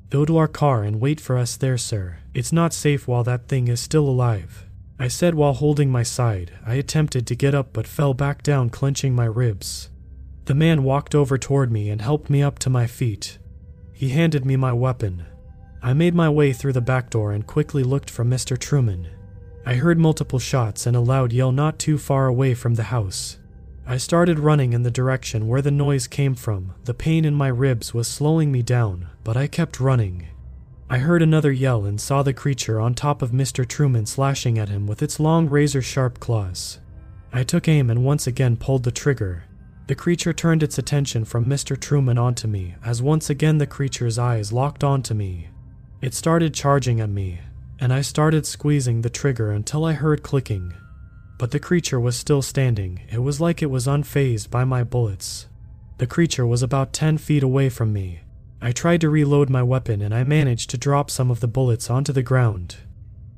[0.10, 2.20] Go to our car and wait for us there, sir.
[2.34, 4.68] It's not safe while that thing is still alive.
[4.98, 6.54] I said while holding my side.
[6.66, 9.90] I attempted to get up but fell back down, clenching my ribs.
[10.46, 13.38] The man walked over toward me and helped me up to my feet.
[13.92, 15.26] He handed me my weapon,
[15.86, 18.58] I made my way through the back door and quickly looked for Mr.
[18.58, 19.10] Truman.
[19.66, 23.38] I heard multiple shots and a loud yell not too far away from the house.
[23.86, 26.74] I started running in the direction where the noise came from.
[26.86, 30.30] The pain in my ribs was slowing me down, but I kept running.
[30.90, 33.68] I heard another yell and saw the creature on top of Mr.
[33.68, 36.80] Truman slashing at him with its long razor sharp claws.
[37.34, 39.44] I took aim and once again pulled the trigger.
[39.88, 41.78] The creature turned its attention from Mr.
[41.78, 45.50] Truman onto me, as once again the creature's eyes locked onto me.
[46.04, 47.40] It started charging at me,
[47.80, 50.74] and I started squeezing the trigger until I heard clicking.
[51.38, 53.00] But the creature was still standing.
[53.10, 55.48] It was like it was unfazed by my bullets.
[56.00, 58.20] The creature was about 10 feet away from me.
[58.62, 61.90] I tried to reload my weapon and I managed to drop some of the bullets
[61.90, 62.76] onto the ground.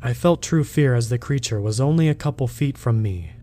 [0.01, 3.34] I felt true fear as the creature was only a couple feet from me.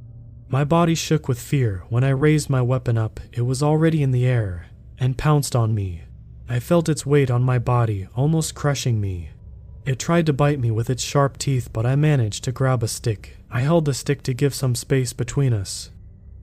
[0.49, 1.85] My body shook with fear.
[1.91, 4.67] When I raised my weapon up, it was already in the air
[4.99, 6.03] and pounced on me.
[6.53, 9.31] I felt its weight on my body, almost crushing me.
[9.87, 12.89] It tried to bite me with its sharp teeth, but I managed to grab a
[12.89, 13.39] stick.
[13.51, 15.91] I held the stick to give some space between us.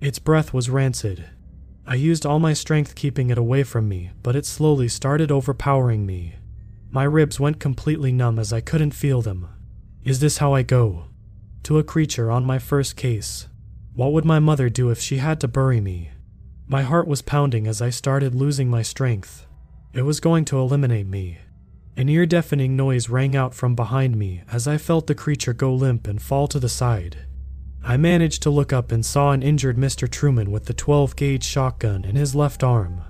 [0.01, 1.30] Its breath was rancid.
[1.86, 6.07] I used all my strength keeping it away from me, but it slowly started overpowering
[6.07, 6.34] me.
[6.89, 9.47] My ribs went completely numb as I couldn't feel them.
[10.03, 11.03] Is this how I go?
[11.66, 13.47] To a creature on my first case.
[13.93, 16.10] What would my mother do if she had to bury me?
[16.66, 19.45] My heart was pounding as I started losing my strength.
[19.92, 21.40] It was going to eliminate me.
[21.98, 25.74] An ear deafening noise rang out from behind me as I felt the creature go
[25.74, 27.26] limp and fall to the side.
[27.84, 30.10] I managed to look up and saw an injured Mr.
[30.10, 33.02] Truman with the 12 gauge shotgun in his left arm.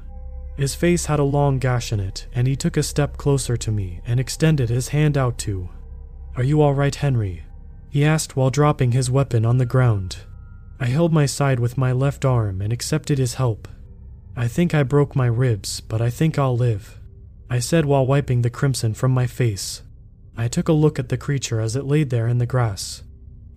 [0.56, 3.72] His face had a long gash in it, and he took a step closer to
[3.72, 5.70] me and extended his hand out to.
[6.38, 7.44] Are you all right, Henry?
[7.90, 10.18] He asked while dropping his weapon on the ground.
[10.80, 13.68] I held my side with my left arm and accepted his help.
[14.40, 16.98] I think I broke my ribs, but I think I'll live.
[17.50, 19.84] I said while wiping the crimson from my face.
[20.38, 23.04] I took a look at the creature as it laid there in the grass.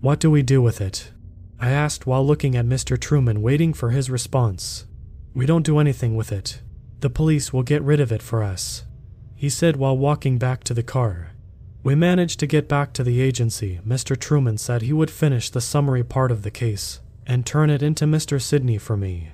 [0.01, 1.09] What do we do with it?
[1.57, 2.99] I asked while looking at Mr.
[2.99, 4.85] Truman, waiting for his response.
[5.33, 6.59] We don't do anything with it.
[6.99, 8.83] The police will get rid of it for us,
[9.35, 11.31] he said while walking back to the car.
[11.81, 13.79] We managed to get back to the agency.
[13.87, 14.19] Mr.
[14.19, 18.03] Truman said he would finish the summary part of the case and turn it into
[18.03, 18.41] Mr.
[18.41, 19.31] Sidney for me.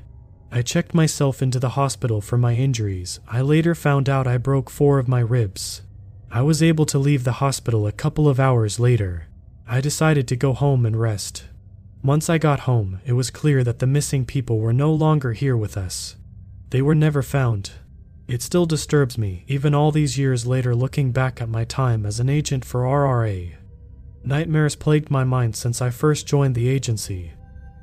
[0.51, 3.19] I checked myself into the hospital for my injuries.
[3.27, 5.83] I later found out I broke four of my ribs.
[6.31, 9.27] I was able to leave the hospital a couple of hours later.
[9.67, 11.45] I decided to go home and rest.
[12.03, 15.55] Once I got home, it was clear that the missing people were no longer here
[15.55, 16.15] with us.
[16.71, 17.71] They were never found.
[18.27, 22.19] It still disturbs me, even all these years later, looking back at my time as
[22.19, 23.53] an agent for RRA.
[24.23, 27.33] Nightmares plagued my mind since I first joined the agency.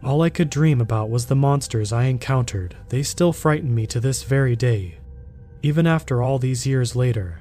[0.06, 2.76] All I could dream about was the monsters I encountered.
[2.90, 4.98] They still frighten me to this very day.
[5.64, 7.40] Even after all these years later,